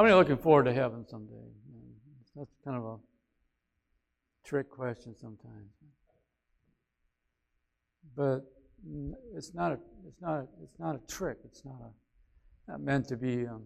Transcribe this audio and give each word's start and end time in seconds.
How 0.00 0.04
many 0.04 0.14
are 0.14 0.16
looking 0.16 0.38
forward 0.38 0.64
to 0.64 0.72
heaven 0.72 1.04
someday? 1.06 1.34
That's 2.34 2.56
kind 2.64 2.78
of 2.78 2.84
a 2.84 2.96
trick 4.46 4.70
question 4.70 5.14
sometimes. 5.14 5.74
But 8.16 8.46
it's 9.36 9.52
not 9.52 9.72
a, 9.72 9.78
it's 10.08 10.22
not 10.22 10.38
a, 10.38 10.46
it's 10.62 10.78
not 10.78 10.94
a 10.94 11.00
trick. 11.06 11.36
It's 11.44 11.66
not 11.66 11.76
a, 11.82 12.70
not 12.70 12.80
meant 12.80 13.08
to 13.08 13.18
be. 13.18 13.46
Um, 13.46 13.64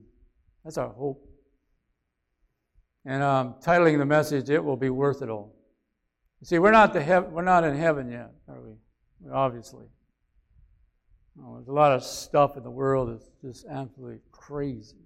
that's 0.65 0.77
our 0.77 0.89
hope. 0.89 1.25
And 3.05 3.23
um, 3.23 3.55
titling 3.65 3.99
the 3.99 4.05
message, 4.05 4.51
"It 4.51 4.65
Will 4.65 4.77
Be 4.77 4.91
Worth 4.91 5.23
It 5.23 5.29
All." 5.29 5.55
You 6.41 6.49
see, 6.49 6.59
we're 6.59 6.73
not 6.73 6.93
the 6.93 7.01
hev- 7.01 7.31
we're 7.31 7.43
not 7.43 7.63
in 7.63 7.77
heaven 7.77 8.11
yet, 8.11 8.33
are 8.49 8.61
we? 8.61 8.73
Obviously, 9.33 9.87
oh, 11.41 11.55
there's 11.59 11.69
a 11.69 11.73
lot 11.73 11.93
of 11.93 12.03
stuff 12.03 12.57
in 12.57 12.65
the 12.65 12.73
world 12.73 13.13
that's 13.13 13.31
just 13.41 13.67
absolutely 13.71 14.19
crazy. 14.33 14.97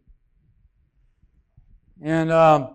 And 2.02 2.30
um, 2.30 2.74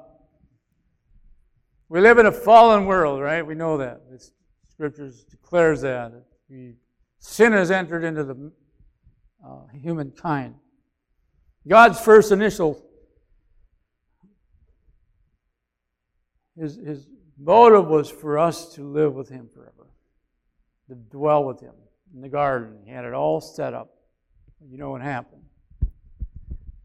we 1.88 2.02
live 2.02 2.18
in 2.18 2.26
a 2.26 2.32
fallen 2.32 2.86
world, 2.86 3.22
right? 3.22 3.46
We 3.46 3.56
know 3.56 3.78
that. 3.78 4.02
The 4.10 4.24
scriptures 4.70 5.24
declares 5.24 5.82
that. 5.82 6.12
We, 6.50 6.76
sin 7.20 7.54
has 7.54 7.72
entered 7.72 8.04
into 8.04 8.24
the 8.24 8.52
uh, 9.46 9.68
humankind. 9.74 10.56
God's 11.68 12.00
first 12.00 12.32
initial, 12.32 12.84
his, 16.58 16.76
his 16.76 17.08
motive 17.38 17.88
was 17.88 18.10
for 18.10 18.38
us 18.38 18.74
to 18.76 18.84
live 18.84 19.14
with 19.14 19.30
Him 19.30 19.48
forever, 19.54 19.88
to 20.90 20.96
dwell 20.96 21.46
with 21.46 21.62
Him 21.62 21.74
in 22.14 22.22
the 22.22 22.30
garden. 22.30 22.80
He 22.86 22.92
had 22.92 23.06
it 23.06 23.14
all 23.14 23.40
set 23.40 23.74
up. 23.74 23.94
You 24.70 24.78
know 24.78 24.92
what 24.92 25.02
happened. 25.02 25.44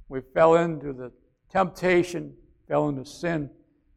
We 0.09 0.21
fell 0.21 0.57
into 0.57 0.93
the 0.93 1.13
temptation, 1.51 2.35
fell 2.67 2.89
into 2.89 3.05
sin. 3.05 3.51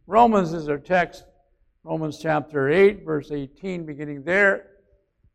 Romans 0.07 0.53
is 0.53 0.67
our 0.69 0.77
text, 0.77 1.25
Romans 1.83 2.19
chapter 2.21 2.69
8, 2.69 3.03
verse 3.05 3.31
18, 3.31 3.85
beginning 3.85 4.23
there. 4.23 4.67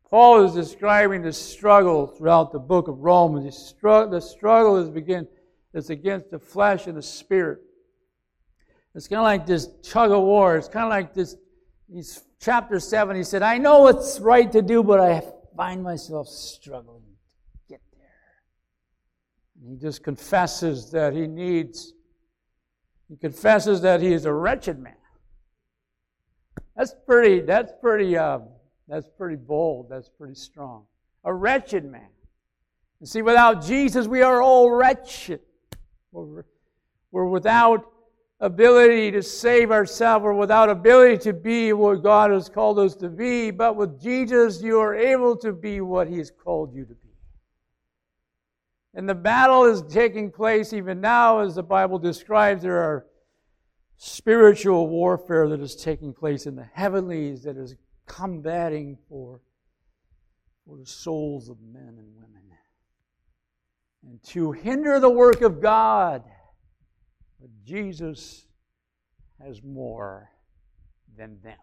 Paul 0.09 0.45
is 0.45 0.53
describing 0.53 1.21
the 1.21 1.33
struggle 1.33 2.07
throughout 2.07 2.51
the 2.51 2.59
book 2.59 2.87
of 2.87 2.99
Romans. 2.99 3.45
The 3.81 4.21
struggle 4.21 4.77
is 4.77 4.89
begin 4.89 5.27
is 5.73 5.89
against 5.89 6.31
the 6.31 6.39
flesh 6.39 6.87
and 6.87 6.97
the 6.97 7.01
spirit. 7.01 7.59
It's 8.95 9.07
kind 9.07 9.19
of 9.19 9.25
like 9.25 9.45
this 9.45 9.67
tug 9.83 10.11
of 10.11 10.23
war. 10.23 10.55
It's 10.55 10.69
kind 10.69 10.85
of 10.85 10.89
like 10.89 11.13
this. 11.13 11.35
He's 11.91 12.23
chapter 12.39 12.79
seven. 12.79 13.15
He 13.15 13.23
said, 13.23 13.43
"I 13.43 13.57
know 13.57 13.81
what's 13.81 14.19
right 14.19 14.51
to 14.53 14.61
do, 14.61 14.81
but 14.81 14.99
I 14.99 15.21
find 15.55 15.83
myself 15.83 16.27
struggling 16.27 17.03
to 17.03 17.59
get 17.67 17.81
there." 17.91 18.09
And 19.59 19.69
he 19.69 19.77
just 19.77 20.03
confesses 20.03 20.89
that 20.91 21.13
he 21.13 21.27
needs 21.27 21.93
he 23.09 23.15
confesses 23.15 23.81
that 23.81 24.01
he 24.01 24.13
is 24.13 24.25
a 24.25 24.33
wretched 24.33 24.79
man. 24.79 24.95
That's 26.75 26.93
pretty, 27.05 27.41
that's 27.41 27.71
pretty, 27.81 28.17
uh, 28.17 28.39
that's 28.87 29.07
pretty 29.17 29.35
bold. 29.35 29.89
That's 29.89 30.09
pretty 30.09 30.35
strong. 30.35 30.85
A 31.23 31.33
wretched 31.33 31.85
man. 31.85 32.09
You 32.99 33.07
see, 33.07 33.21
without 33.21 33.63
Jesus, 33.63 34.07
we 34.07 34.21
are 34.21 34.41
all 34.41 34.71
wretched. 34.71 35.41
We're, 36.11 36.45
we're 37.11 37.25
without 37.25 37.91
ability 38.39 39.11
to 39.11 39.23
save 39.23 39.71
ourselves. 39.71 40.23
We're 40.23 40.33
without 40.33 40.69
ability 40.69 41.17
to 41.19 41.33
be 41.33 41.73
what 41.73 42.03
God 42.03 42.31
has 42.31 42.49
called 42.49 42.79
us 42.79 42.95
to 42.97 43.09
be. 43.09 43.51
But 43.51 43.75
with 43.75 44.01
Jesus, 44.01 44.61
you 44.61 44.79
are 44.79 44.95
able 44.95 45.35
to 45.37 45.53
be 45.53 45.81
what 45.81 46.07
He 46.07 46.17
has 46.17 46.31
called 46.31 46.73
you 46.73 46.85
to 46.85 46.93
be. 46.93 47.06
And 48.97 49.07
the 49.07 49.15
battle 49.15 49.63
is 49.65 49.83
taking 49.83 50.31
place 50.31 50.73
even 50.73 50.99
now, 50.99 51.37
as 51.39 51.53
the 51.53 51.61
Bible 51.61 51.99
describes. 51.99 52.63
There 52.63 52.81
are 52.81 53.05
spiritual 53.97 54.87
warfare 54.87 55.47
that 55.49 55.61
is 55.61 55.75
taking 55.75 56.15
place 56.15 56.47
in 56.47 56.55
the 56.55 56.67
heavenlies 56.73 57.43
that 57.43 57.57
is 57.57 57.75
combating 58.07 58.97
for, 59.07 59.39
for 60.65 60.77
the 60.77 60.85
souls 60.85 61.47
of 61.47 61.57
men 61.61 61.95
and 61.99 62.15
women. 62.15 62.41
And 64.03 64.23
to 64.23 64.51
hinder 64.51 64.99
the 64.99 65.11
work 65.11 65.41
of 65.41 65.61
God. 65.61 66.23
But 67.39 67.49
Jesus 67.63 68.47
has 69.39 69.61
more 69.61 70.31
than 71.15 71.37
them. 71.43 71.57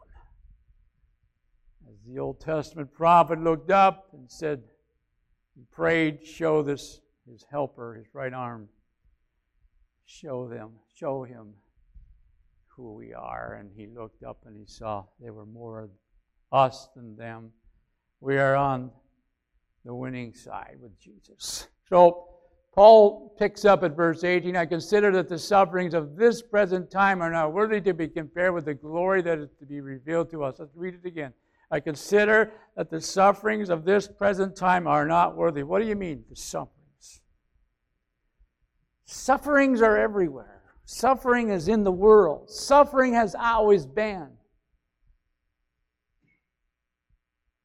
As 1.88 1.96
the 2.06 2.20
Old 2.20 2.38
Testament 2.38 2.92
prophet 2.92 3.40
looked 3.40 3.72
up 3.72 4.10
and 4.12 4.30
said, 4.30 4.62
he 5.56 5.64
prayed, 5.72 6.24
show 6.24 6.62
this 6.62 7.00
his 7.30 7.44
helper, 7.50 7.94
his 7.94 8.06
right 8.12 8.32
arm, 8.32 8.68
show 10.06 10.48
them, 10.48 10.72
show 10.94 11.24
him 11.24 11.54
who 12.68 12.94
we 12.94 13.14
are. 13.14 13.58
And 13.60 13.70
he 13.74 13.86
looked 13.86 14.22
up 14.22 14.38
and 14.46 14.56
he 14.56 14.66
saw 14.66 15.04
they 15.20 15.30
were 15.30 15.46
more 15.46 15.80
of 15.80 15.90
us 16.52 16.88
than 16.94 17.16
them. 17.16 17.50
We 18.20 18.38
are 18.38 18.56
on 18.56 18.90
the 19.84 19.94
winning 19.94 20.32
side 20.34 20.76
with 20.80 20.98
Jesus. 20.98 21.68
So 21.88 22.28
Paul 22.74 23.34
picks 23.38 23.64
up 23.64 23.84
at 23.84 23.94
verse 23.94 24.24
18 24.24 24.56
I 24.56 24.66
consider 24.66 25.12
that 25.12 25.28
the 25.28 25.38
sufferings 25.38 25.94
of 25.94 26.16
this 26.16 26.42
present 26.42 26.90
time 26.90 27.22
are 27.22 27.30
not 27.30 27.52
worthy 27.52 27.80
to 27.82 27.94
be 27.94 28.08
compared 28.08 28.54
with 28.54 28.64
the 28.64 28.74
glory 28.74 29.22
that 29.22 29.38
is 29.38 29.50
to 29.60 29.66
be 29.66 29.80
revealed 29.80 30.30
to 30.30 30.42
us. 30.44 30.56
Let's 30.58 30.74
read 30.74 30.94
it 30.94 31.06
again. 31.06 31.32
I 31.70 31.80
consider 31.80 32.52
that 32.76 32.90
the 32.90 33.00
sufferings 33.00 33.70
of 33.70 33.84
this 33.84 34.08
present 34.08 34.56
time 34.56 34.86
are 34.86 35.06
not 35.06 35.36
worthy. 35.36 35.62
What 35.62 35.80
do 35.80 35.88
you 35.88 35.96
mean, 35.96 36.24
the 36.28 36.36
suffering? 36.36 36.73
Sufferings 39.04 39.82
are 39.82 39.96
everywhere. 39.96 40.62
Suffering 40.86 41.50
is 41.50 41.68
in 41.68 41.84
the 41.84 41.92
world. 41.92 42.50
Suffering 42.50 43.14
has 43.14 43.34
always 43.34 43.86
been. 43.86 44.28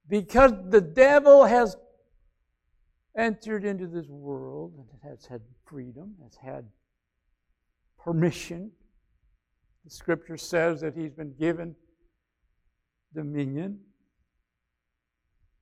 Because 0.08 0.54
the 0.70 0.82
devil 0.82 1.46
has 1.46 1.76
entered 3.18 3.64
into 3.64 3.88
this 3.88 4.08
world 4.08 4.74
and 4.78 4.88
has 5.04 5.26
had 5.26 5.42
freedom, 5.66 6.16
has 6.24 6.36
had 6.36 6.66
permission. 7.98 8.72
The 9.86 9.92
scripture 9.92 10.38
says 10.38 10.82
that 10.82 10.96
he's 10.96 11.14
been 11.14 11.34
given 11.38 11.76
dominion 13.14 13.80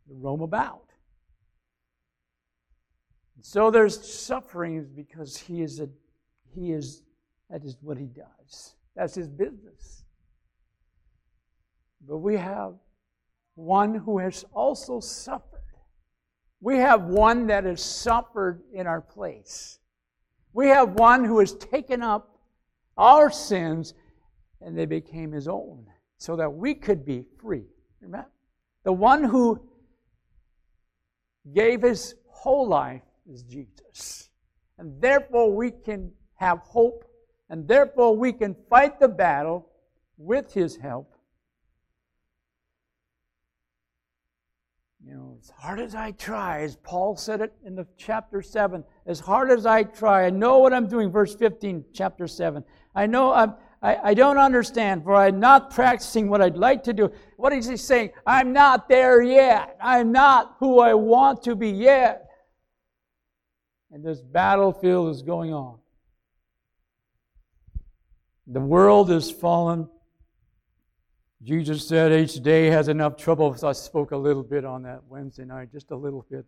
to 0.07 0.13
roam 0.13 0.41
about. 0.41 0.86
So 3.41 3.71
there's 3.71 4.01
sufferings 4.09 4.87
because 4.87 5.37
he 5.37 5.61
is 5.61 5.79
a 5.79 5.89
he 6.53 6.71
is 6.71 7.03
that 7.49 7.63
is 7.63 7.77
what 7.81 7.97
he 7.97 8.07
does. 8.07 8.75
That's 8.95 9.15
his 9.15 9.27
business. 9.27 10.03
But 12.07 12.17
we 12.17 12.35
have 12.35 12.73
one 13.55 13.93
who 13.93 14.17
has 14.19 14.43
also 14.53 14.99
suffered. 14.99 15.61
We 16.61 16.77
have 16.77 17.03
one 17.03 17.47
that 17.47 17.65
has 17.65 17.83
suffered 17.83 18.63
in 18.73 18.87
our 18.87 19.01
place. 19.01 19.79
We 20.53 20.67
have 20.69 20.93
one 20.93 21.23
who 21.23 21.39
has 21.39 21.53
taken 21.53 22.01
up 22.01 22.39
our 22.97 23.29
sins 23.29 23.93
and 24.61 24.77
they 24.77 24.85
became 24.85 25.31
his 25.31 25.47
own 25.47 25.85
so 26.17 26.35
that 26.35 26.51
we 26.51 26.73
could 26.73 27.05
be 27.05 27.25
free. 27.39 27.65
Remember? 28.01 28.29
The 28.83 28.93
one 28.93 29.23
who 29.23 29.61
gave 31.53 31.83
his 31.83 32.15
whole 32.29 32.67
life 32.67 33.03
is 33.29 33.43
Jesus. 33.43 34.29
And 34.77 35.01
therefore, 35.01 35.53
we 35.55 35.71
can 35.71 36.11
have 36.35 36.59
hope, 36.59 37.03
and 37.49 37.67
therefore, 37.67 38.15
we 38.15 38.31
can 38.31 38.55
fight 38.69 38.99
the 38.99 39.07
battle 39.07 39.69
with 40.17 40.53
His 40.53 40.75
help. 40.75 41.13
You 45.03 45.13
know, 45.15 45.37
as 45.39 45.49
hard 45.57 45.79
as 45.79 45.95
I 45.95 46.11
try, 46.11 46.61
as 46.61 46.75
Paul 46.75 47.15
said 47.15 47.41
it 47.41 47.53
in 47.65 47.75
the 47.75 47.87
chapter 47.97 48.41
7, 48.41 48.83
as 49.05 49.19
hard 49.19 49.51
as 49.51 49.65
I 49.65 49.83
try, 49.83 50.25
I 50.25 50.29
know 50.29 50.57
what 50.59 50.73
I'm 50.73 50.87
doing. 50.87 51.11
Verse 51.11 51.33
15, 51.33 51.85
chapter 51.93 52.27
7. 52.27 52.63
I 52.93 53.05
know 53.05 53.31
I'm, 53.31 53.53
I, 53.81 53.95
I 54.09 54.13
don't 54.13 54.37
understand, 54.37 55.03
for 55.03 55.15
I'm 55.15 55.39
not 55.39 55.71
practicing 55.71 56.27
what 56.27 56.41
I'd 56.41 56.57
like 56.57 56.83
to 56.83 56.93
do. 56.93 57.09
What 57.37 57.53
is 57.53 57.67
he 57.67 57.77
saying? 57.77 58.09
I'm 58.25 58.51
not 58.51 58.89
there 58.89 59.21
yet. 59.21 59.77
I'm 59.81 60.11
not 60.11 60.57
who 60.59 60.79
I 60.79 60.93
want 60.93 61.41
to 61.43 61.55
be 61.55 61.69
yet 61.69 62.26
and 63.91 64.03
this 64.03 64.21
battlefield 64.21 65.09
is 65.15 65.21
going 65.21 65.53
on. 65.53 65.77
The 68.47 68.59
world 68.59 69.11
is 69.11 69.29
fallen. 69.29 69.89
Jesus 71.43 71.87
said 71.87 72.11
each 72.11 72.35
day 72.35 72.67
has 72.67 72.87
enough 72.87 73.17
trouble. 73.17 73.53
So 73.55 73.67
I 73.67 73.73
spoke 73.73 74.11
a 74.11 74.17
little 74.17 74.43
bit 74.43 74.65
on 74.65 74.83
that 74.83 75.03
Wednesday 75.07 75.45
night, 75.45 75.71
just 75.71 75.91
a 75.91 75.95
little 75.95 76.25
bit 76.29 76.45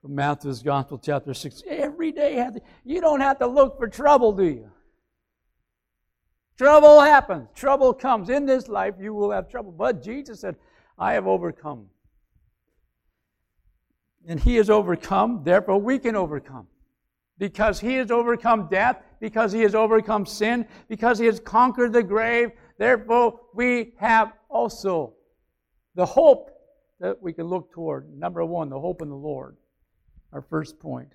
from 0.00 0.14
Matthew's 0.14 0.62
Gospel, 0.62 0.98
chapter 0.98 1.34
6. 1.34 1.62
Every 1.66 2.12
day 2.12 2.34
has, 2.34 2.56
you 2.84 3.00
don't 3.00 3.20
have 3.20 3.38
to 3.40 3.46
look 3.46 3.78
for 3.78 3.88
trouble, 3.88 4.32
do 4.32 4.44
you? 4.44 4.70
Trouble 6.56 7.00
happens. 7.00 7.48
Trouble 7.54 7.92
comes. 7.92 8.30
In 8.30 8.46
this 8.46 8.68
life, 8.68 8.94
you 9.00 9.14
will 9.14 9.30
have 9.30 9.48
trouble. 9.48 9.72
But 9.72 10.02
Jesus 10.02 10.40
said, 10.40 10.56
I 10.98 11.12
have 11.12 11.26
overcome 11.26 11.86
and 14.26 14.40
he 14.40 14.56
has 14.56 14.70
overcome, 14.70 15.42
therefore 15.44 15.80
we 15.80 15.98
can 15.98 16.16
overcome. 16.16 16.66
Because 17.38 17.78
he 17.78 17.94
has 17.94 18.10
overcome 18.10 18.68
death, 18.68 19.00
because 19.20 19.52
he 19.52 19.62
has 19.62 19.74
overcome 19.74 20.26
sin, 20.26 20.66
because 20.88 21.18
he 21.18 21.26
has 21.26 21.38
conquered 21.38 21.92
the 21.92 22.02
grave, 22.02 22.50
therefore 22.78 23.40
we 23.54 23.94
have 23.98 24.32
also 24.48 25.14
the 25.94 26.06
hope 26.06 26.50
that 27.00 27.22
we 27.22 27.32
can 27.32 27.46
look 27.46 27.72
toward. 27.72 28.12
Number 28.18 28.44
one, 28.44 28.68
the 28.68 28.80
hope 28.80 29.02
in 29.02 29.08
the 29.08 29.14
Lord. 29.14 29.56
Our 30.32 30.42
first 30.42 30.78
point. 30.78 31.08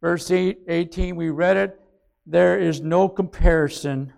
Verse 0.00 0.30
8, 0.30 0.58
18, 0.68 1.16
we 1.16 1.30
read 1.30 1.56
it. 1.56 1.80
There 2.26 2.58
is 2.58 2.80
no 2.80 3.08
comparison 3.08 4.12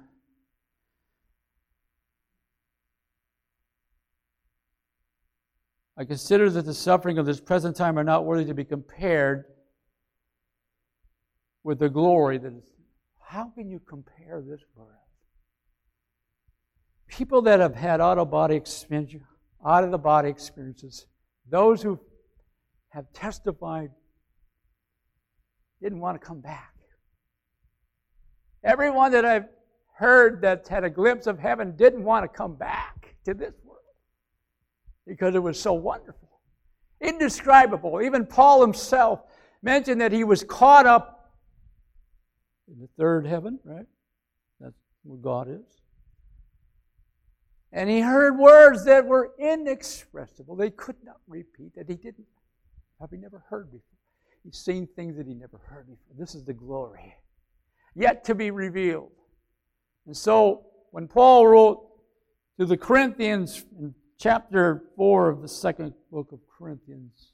I 5.96 6.04
consider 6.04 6.50
that 6.50 6.66
the 6.66 6.74
suffering 6.74 7.18
of 7.18 7.26
this 7.26 7.40
present 7.40 7.76
time 7.76 7.98
are 7.98 8.04
not 8.04 8.24
worthy 8.24 8.44
to 8.46 8.54
be 8.54 8.64
compared 8.64 9.44
with 11.64 11.78
the 11.78 11.88
glory 11.88 12.38
that 12.38 12.52
is. 12.52 12.64
How 13.20 13.50
can 13.54 13.70
you 13.70 13.80
compare 13.80 14.42
this 14.42 14.60
world? 14.74 14.90
People 17.08 17.42
that 17.42 17.60
have 17.60 17.74
had 17.74 18.00
out 18.00 18.18
of 18.18 18.30
body 18.30 18.62
out 19.64 19.84
of 19.84 19.90
the 19.90 19.98
body 19.98 20.28
experiences, 20.28 21.06
those 21.50 21.82
who 21.82 21.98
have 22.90 23.10
testified 23.12 23.90
didn't 25.82 26.00
want 26.00 26.20
to 26.20 26.24
come 26.24 26.40
back. 26.40 26.74
Everyone 28.62 29.12
that 29.12 29.24
I've 29.24 29.48
heard 29.94 30.42
that's 30.42 30.68
had 30.68 30.84
a 30.84 30.90
glimpse 30.90 31.26
of 31.26 31.38
heaven 31.38 31.74
didn't 31.76 32.04
want 32.04 32.24
to 32.24 32.28
come 32.28 32.54
back 32.54 33.16
to 33.24 33.34
this 33.34 33.54
because 35.06 35.34
it 35.34 35.42
was 35.42 35.60
so 35.60 35.72
wonderful, 35.72 36.40
indescribable. 37.00 38.02
Even 38.02 38.26
Paul 38.26 38.60
himself 38.60 39.20
mentioned 39.62 40.00
that 40.00 40.12
he 40.12 40.24
was 40.24 40.42
caught 40.44 40.86
up 40.86 41.34
in 42.68 42.80
the 42.80 42.88
third 42.98 43.26
heaven, 43.26 43.58
right? 43.64 43.86
That's 44.60 44.74
where 45.04 45.18
God 45.18 45.48
is. 45.48 45.80
And 47.72 47.90
he 47.90 48.00
heard 48.00 48.38
words 48.38 48.84
that 48.86 49.06
were 49.06 49.32
inexpressible. 49.38 50.56
They 50.56 50.70
could 50.70 50.96
not 51.04 51.16
repeat 51.26 51.74
that 51.76 51.88
he 51.88 51.94
didn't 51.96 52.26
probably 52.98 53.18
never 53.18 53.44
heard 53.50 53.66
before. 53.66 53.82
He's 54.44 54.56
seen 54.56 54.88
things 54.96 55.16
that 55.16 55.26
he 55.26 55.34
never 55.34 55.58
heard 55.58 55.86
before. 55.86 56.14
This 56.18 56.34
is 56.34 56.44
the 56.44 56.54
glory 56.54 57.14
yet 57.94 58.24
to 58.24 58.34
be 58.34 58.50
revealed. 58.50 59.10
And 60.06 60.16
so 60.16 60.66
when 60.90 61.08
Paul 61.08 61.46
wrote 61.46 61.82
to 62.58 62.66
the 62.66 62.76
Corinthians 62.76 63.64
in 63.78 63.94
chapter 64.18 64.82
4 64.96 65.28
of 65.28 65.42
the 65.42 65.48
second 65.48 65.92
book 66.10 66.32
of 66.32 66.40
Corinthians. 66.58 67.32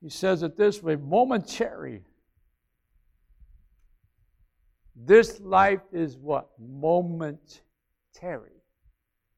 He 0.00 0.08
says 0.08 0.42
it 0.42 0.56
this 0.56 0.82
way 0.82 0.96
momentary. 0.96 2.02
This 4.94 5.40
life 5.40 5.80
is 5.92 6.18
what? 6.18 6.48
Momentary, 6.58 7.62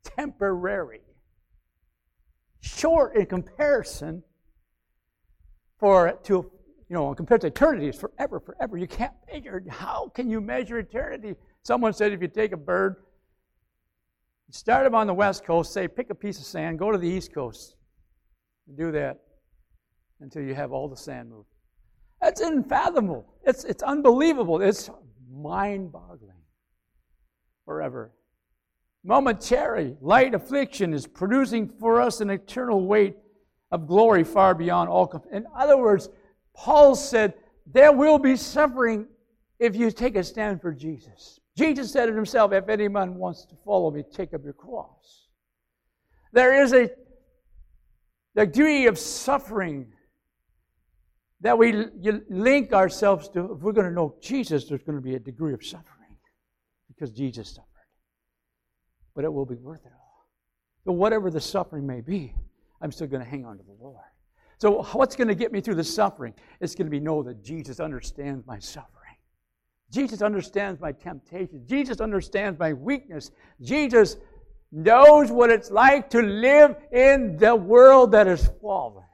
temporary, 0.02 1.02
short 2.60 3.16
in 3.16 3.26
comparison 3.26 4.22
for 5.78 6.12
to 6.24 6.50
you 6.88 6.96
know 6.96 7.14
compared 7.14 7.42
to 7.42 7.48
eternity 7.48 7.88
is 7.88 7.96
forever, 7.96 8.40
forever. 8.40 8.76
You 8.76 8.86
can't 8.88 9.12
measure. 9.30 9.62
How 9.68 10.10
can 10.14 10.28
you 10.28 10.40
measure 10.40 10.78
eternity? 10.78 11.34
Someone 11.62 11.92
said 11.92 12.12
if 12.12 12.20
you 12.20 12.28
take 12.28 12.52
a 12.52 12.56
bird 12.56 12.96
Start 14.54 14.84
them 14.84 14.94
on 14.94 15.08
the 15.08 15.14
west 15.14 15.44
coast, 15.44 15.72
say, 15.72 15.88
pick 15.88 16.10
a 16.10 16.14
piece 16.14 16.38
of 16.38 16.44
sand, 16.44 16.78
go 16.78 16.92
to 16.92 16.96
the 16.96 17.08
east 17.08 17.34
coast, 17.34 17.74
do 18.78 18.92
that 18.92 19.18
until 20.20 20.42
you 20.42 20.54
have 20.54 20.70
all 20.70 20.88
the 20.88 20.96
sand 20.96 21.28
moved. 21.28 21.48
That's 22.22 22.40
unfathomable. 22.40 23.26
It's, 23.42 23.64
it's 23.64 23.82
unbelievable. 23.82 24.62
It's 24.62 24.90
mind 25.28 25.90
boggling 25.90 26.38
forever. 27.64 28.12
Momentary 29.02 29.96
light 30.00 30.34
affliction 30.34 30.94
is 30.94 31.04
producing 31.04 31.68
for 31.68 32.00
us 32.00 32.20
an 32.20 32.30
eternal 32.30 32.86
weight 32.86 33.16
of 33.72 33.88
glory 33.88 34.22
far 34.22 34.54
beyond 34.54 34.88
all. 34.88 35.08
Comp- 35.08 35.26
In 35.32 35.46
other 35.52 35.76
words, 35.76 36.08
Paul 36.54 36.94
said, 36.94 37.34
there 37.66 37.90
will 37.90 38.20
be 38.20 38.36
suffering 38.36 39.08
if 39.58 39.74
you 39.74 39.90
take 39.90 40.14
a 40.14 40.22
stand 40.22 40.60
for 40.60 40.72
Jesus. 40.72 41.40
Jesus 41.56 41.92
said 41.92 42.08
it 42.08 42.14
himself 42.14 42.52
if 42.52 42.68
anyone 42.68 43.14
wants 43.16 43.44
to 43.46 43.54
follow 43.64 43.90
me, 43.90 44.02
take 44.12 44.34
up 44.34 44.42
your 44.42 44.52
cross. 44.52 45.28
There 46.32 46.62
is 46.62 46.72
a 46.72 46.90
degree 48.34 48.86
of 48.86 48.98
suffering 48.98 49.92
that 51.40 51.56
we 51.56 51.86
link 52.28 52.72
ourselves 52.72 53.28
to. 53.30 53.52
If 53.52 53.60
we're 53.60 53.72
going 53.72 53.86
to 53.86 53.92
know 53.92 54.16
Jesus, 54.20 54.64
there's 54.64 54.82
going 54.82 54.96
to 54.96 55.02
be 55.02 55.14
a 55.14 55.20
degree 55.20 55.54
of 55.54 55.64
suffering 55.64 56.16
because 56.88 57.12
Jesus 57.12 57.50
suffered. 57.50 57.68
But 59.14 59.24
it 59.24 59.32
will 59.32 59.46
be 59.46 59.56
worth 59.56 59.84
it 59.84 59.92
all. 59.92 60.28
So, 60.84 60.92
whatever 60.92 61.30
the 61.30 61.40
suffering 61.40 61.86
may 61.86 62.00
be, 62.00 62.34
I'm 62.80 62.90
still 62.90 63.06
going 63.06 63.22
to 63.22 63.28
hang 63.28 63.44
on 63.44 63.58
to 63.58 63.62
the 63.62 63.76
Lord. 63.80 64.04
So, 64.58 64.82
what's 64.92 65.16
going 65.16 65.28
to 65.28 65.34
get 65.34 65.52
me 65.52 65.60
through 65.60 65.76
the 65.76 65.84
suffering? 65.84 66.34
It's 66.60 66.74
going 66.74 66.86
to 66.86 66.90
be 66.90 67.00
know 67.00 67.22
that 67.22 67.42
Jesus 67.44 67.78
understands 67.78 68.46
my 68.46 68.58
suffering. 68.58 68.93
Jesus 69.94 70.22
understands 70.22 70.80
my 70.80 70.90
temptation. 70.90 71.62
Jesus 71.66 72.00
understands 72.00 72.58
my 72.58 72.72
weakness. 72.72 73.30
Jesus 73.62 74.16
knows 74.72 75.30
what 75.30 75.50
it's 75.50 75.70
like 75.70 76.10
to 76.10 76.20
live 76.20 76.74
in 76.92 77.36
the 77.36 77.54
world 77.54 78.10
that 78.10 78.26
is 78.26 78.50
fallen. 78.60 79.04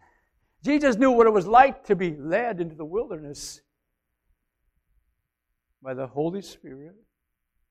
Jesus 0.65 0.97
knew 0.97 1.11
what 1.11 1.27
it 1.27 1.32
was 1.35 1.47
like 1.47 1.85
to 1.85 1.94
be 1.94 2.17
led 2.17 2.62
into 2.62 2.75
the 2.75 2.85
wilderness 2.85 3.61
by 5.82 5.93
the 5.93 6.06
Holy 6.06 6.41
Spirit, 6.41 6.94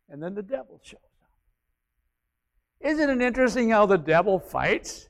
and 0.08 0.22
then 0.22 0.36
the 0.36 0.44
devil 0.44 0.80
shows 0.84 1.00
up. 1.24 2.90
Isn't 2.92 3.10
it 3.10 3.22
interesting 3.26 3.72
how 3.72 3.88
the 3.88 3.98
devil 3.98 4.40
fights? 4.40 5.10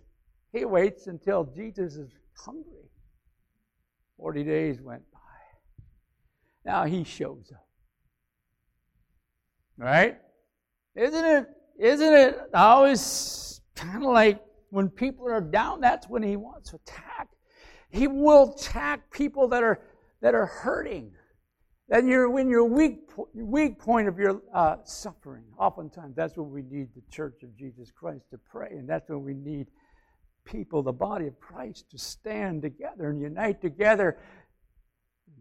He 0.53 0.63
waits 0.63 1.07
until 1.07 1.43
Jesus 1.43 1.95
is 1.95 2.11
hungry. 2.45 2.89
Forty 4.17 4.43
days 4.43 4.81
went 4.81 5.03
by. 5.11 5.19
Now 6.65 6.85
he 6.85 7.03
shows 7.03 7.51
up. 7.53 7.68
Right? 9.79 10.17
Isn't 10.95 11.25
it, 11.25 11.47
isn't 11.79 12.13
it 12.13 12.37
always 12.53 13.61
kind 13.75 14.03
of 14.03 14.11
like 14.11 14.43
when 14.71 14.89
people 14.89 15.27
are 15.27 15.41
down, 15.41 15.79
that's 15.81 16.07
when 16.09 16.21
he 16.21 16.35
wants 16.35 16.71
to 16.71 16.75
attack. 16.75 17.29
He 17.89 18.07
will 18.07 18.53
attack 18.53 19.09
people 19.11 19.47
that 19.47 19.63
are, 19.63 19.79
that 20.21 20.35
are 20.35 20.45
hurting. 20.45 21.13
Then 21.87 22.07
you're 22.07 22.29
when 22.29 22.49
you're 22.49 22.65
weak, 22.65 23.09
weak 23.33 23.79
point 23.79 24.07
of 24.07 24.19
your 24.19 24.41
uh, 24.53 24.77
suffering. 24.83 25.45
Oftentimes, 25.57 26.15
that's 26.15 26.37
when 26.37 26.51
we 26.51 26.61
need 26.61 26.89
the 26.93 27.01
Church 27.09 27.41
of 27.41 27.57
Jesus 27.57 27.89
Christ 27.89 28.25
to 28.29 28.37
pray, 28.37 28.69
and 28.71 28.87
that's 28.87 29.09
when 29.09 29.23
we 29.23 29.33
need 29.33 29.67
people, 30.45 30.83
the 30.83 30.93
body 30.93 31.25
of 31.25 31.39
Christ, 31.39 31.89
to 31.89 31.97
stand 31.97 32.61
together 32.61 33.09
and 33.09 33.19
unite 33.19 33.59
together, 33.59 34.19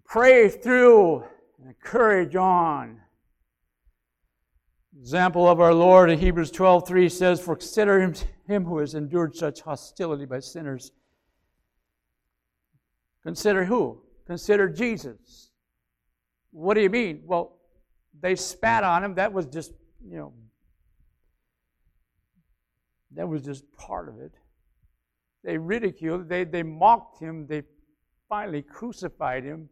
pray 0.06 0.48
through, 0.48 1.24
and 1.58 1.68
encourage 1.68 2.34
on. 2.34 2.98
Example 5.00 5.48
of 5.48 5.60
our 5.60 5.72
Lord 5.72 6.10
in 6.10 6.18
Hebrews 6.18 6.50
12:3 6.50 7.08
says, 7.10 7.40
For 7.40 7.54
consider 7.54 8.00
him, 8.00 8.14
him 8.48 8.64
who 8.64 8.78
has 8.78 8.94
endured 8.94 9.36
such 9.36 9.60
hostility 9.60 10.24
by 10.24 10.40
sinners. 10.40 10.90
Consider 13.22 13.64
who? 13.64 14.02
Consider 14.26 14.68
Jesus. 14.68 15.52
What 16.50 16.74
do 16.74 16.80
you 16.80 16.90
mean? 16.90 17.22
Well, 17.24 17.58
they 18.20 18.34
spat 18.34 18.82
on 18.82 19.04
him. 19.04 19.14
That 19.14 19.32
was 19.32 19.46
just, 19.46 19.72
you 20.04 20.16
know, 20.16 20.32
that 23.12 23.28
was 23.28 23.42
just 23.42 23.70
part 23.72 24.08
of 24.08 24.18
it. 24.18 24.32
They 25.44 25.58
ridiculed, 25.58 26.28
they, 26.28 26.42
they 26.42 26.64
mocked 26.64 27.20
him, 27.20 27.46
they 27.46 27.62
finally 28.28 28.62
crucified 28.62 29.44
him. 29.44 29.68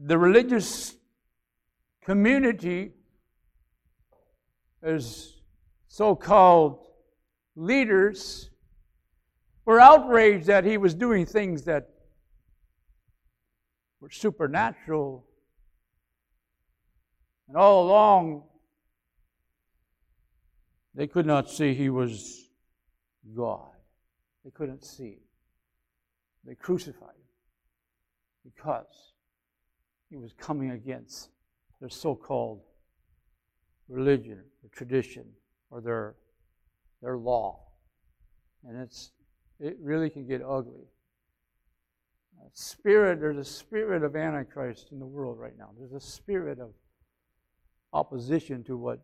The 0.00 0.16
religious 0.16 0.94
community, 2.04 2.92
as 4.82 5.34
so 5.88 6.14
called 6.14 6.86
leaders, 7.56 8.50
were 9.64 9.80
outraged 9.80 10.46
that 10.46 10.64
he 10.64 10.76
was 10.76 10.94
doing 10.94 11.26
things 11.26 11.64
that 11.64 11.88
were 14.00 14.10
supernatural. 14.10 15.26
And 17.48 17.56
all 17.56 17.86
along, 17.86 18.44
they 20.94 21.06
could 21.06 21.26
not 21.26 21.50
see 21.50 21.74
he 21.74 21.90
was 21.90 22.50
God. 23.34 23.72
They 24.44 24.50
couldn't 24.50 24.84
see. 24.84 25.18
They 26.44 26.54
crucified 26.54 27.08
him 27.08 28.52
because 28.52 28.86
he 30.10 30.16
was 30.16 30.32
coming 30.32 30.70
against 30.70 31.30
their 31.80 31.88
so 31.88 32.14
called 32.14 32.60
religion 33.88 34.42
their 34.62 34.70
tradition 34.70 35.24
or 35.70 35.80
their, 35.80 36.14
their 37.02 37.16
law. 37.16 37.60
And 38.66 38.80
it's 38.80 39.12
it 39.60 39.76
really 39.80 40.08
can 40.08 40.26
get 40.26 40.42
ugly. 40.42 40.86
Spirit, 42.54 43.20
there's 43.20 43.36
a 43.36 43.44
spirit 43.44 44.02
of 44.02 44.16
Antichrist 44.16 44.88
in 44.90 44.98
the 44.98 45.06
world 45.06 45.38
right 45.38 45.56
now. 45.58 45.70
There's 45.78 45.92
a 45.92 46.00
spirit 46.00 46.58
of 46.58 46.70
opposition 47.92 48.64
to 48.64 48.76
what 48.76 49.00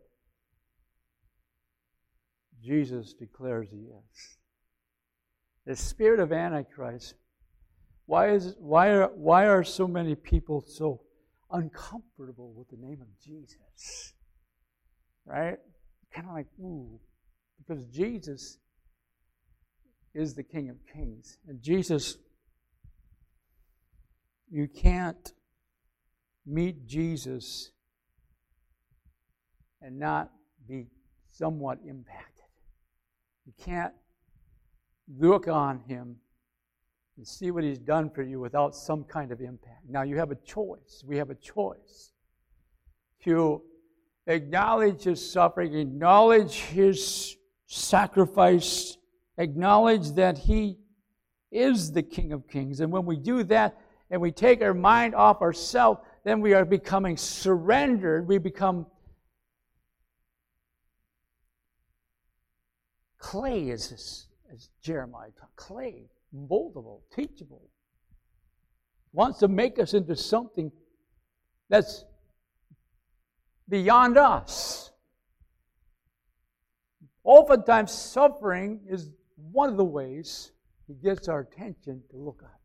Jesus 2.63 3.13
declares 3.13 3.69
he 3.69 3.77
is. 3.77 4.37
The 5.65 5.75
spirit 5.75 6.19
of 6.19 6.31
Antichrist. 6.31 7.15
Why 8.05 8.29
is 8.29 8.55
why 8.59 8.89
are 8.89 9.07
why 9.15 9.47
are 9.47 9.63
so 9.63 9.87
many 9.87 10.15
people 10.15 10.63
so 10.67 11.01
uncomfortable 11.51 12.53
with 12.53 12.69
the 12.69 12.77
name 12.77 13.01
of 13.01 13.07
Jesus? 13.23 14.13
Right? 15.25 15.57
Kind 16.13 16.27
of 16.27 16.33
like, 16.33 16.47
ooh, 16.59 16.99
because 17.57 17.85
Jesus 17.87 18.59
is 20.13 20.35
the 20.35 20.43
King 20.43 20.69
of 20.69 20.77
Kings. 20.93 21.39
And 21.47 21.61
Jesus, 21.61 22.17
you 24.49 24.67
can't 24.67 25.33
meet 26.45 26.85
Jesus 26.85 27.71
and 29.81 29.99
not 29.99 30.31
be 30.67 30.87
somewhat 31.31 31.79
impacted. 31.85 32.45
You 33.45 33.53
can't 33.59 33.93
look 35.07 35.47
on 35.47 35.79
him 35.79 36.17
and 37.17 37.27
see 37.27 37.51
what 37.51 37.63
he's 37.63 37.79
done 37.79 38.09
for 38.09 38.23
you 38.23 38.39
without 38.39 38.75
some 38.75 39.03
kind 39.03 39.31
of 39.31 39.41
impact. 39.41 39.89
Now 39.89 40.03
you 40.03 40.17
have 40.17 40.31
a 40.31 40.35
choice. 40.35 41.03
We 41.05 41.17
have 41.17 41.29
a 41.29 41.35
choice 41.35 42.11
to 43.23 43.61
acknowledge 44.27 45.03
his 45.03 45.31
suffering, 45.31 45.73
acknowledge 45.75 46.55
his 46.55 47.37
sacrifice, 47.67 48.97
acknowledge 49.37 50.11
that 50.11 50.37
he 50.37 50.77
is 51.51 51.91
the 51.91 52.03
King 52.03 52.33
of 52.33 52.47
Kings. 52.47 52.81
And 52.81 52.91
when 52.91 53.05
we 53.05 53.17
do 53.17 53.43
that 53.43 53.79
and 54.09 54.21
we 54.21 54.31
take 54.31 54.61
our 54.61 54.73
mind 54.73 55.15
off 55.15 55.41
ourselves, 55.41 56.01
then 56.23 56.41
we 56.41 56.53
are 56.53 56.65
becoming 56.65 57.17
surrendered. 57.17 58.27
We 58.27 58.39
become 58.39 58.87
clay, 63.19 63.69
as, 63.71 64.27
as 64.51 64.69
Jeremiah 64.81 65.29
taught. 65.39 65.55
Clay, 65.55 66.09
moldable, 66.35 67.01
teachable. 67.15 67.69
Wants 69.11 69.39
to 69.39 69.47
make 69.47 69.79
us 69.79 69.93
into 69.93 70.15
something 70.15 70.71
that's 71.69 72.03
beyond 73.69 74.17
us. 74.17 74.91
Oftentimes, 77.23 77.91
suffering 77.91 78.81
is 78.87 79.09
one 79.51 79.69
of 79.69 79.77
the 79.77 79.85
ways 79.85 80.51
he 80.87 80.93
gets 80.93 81.27
our 81.27 81.39
attention 81.39 82.03
to 82.11 82.17
look 82.17 82.41
up. 82.43 82.61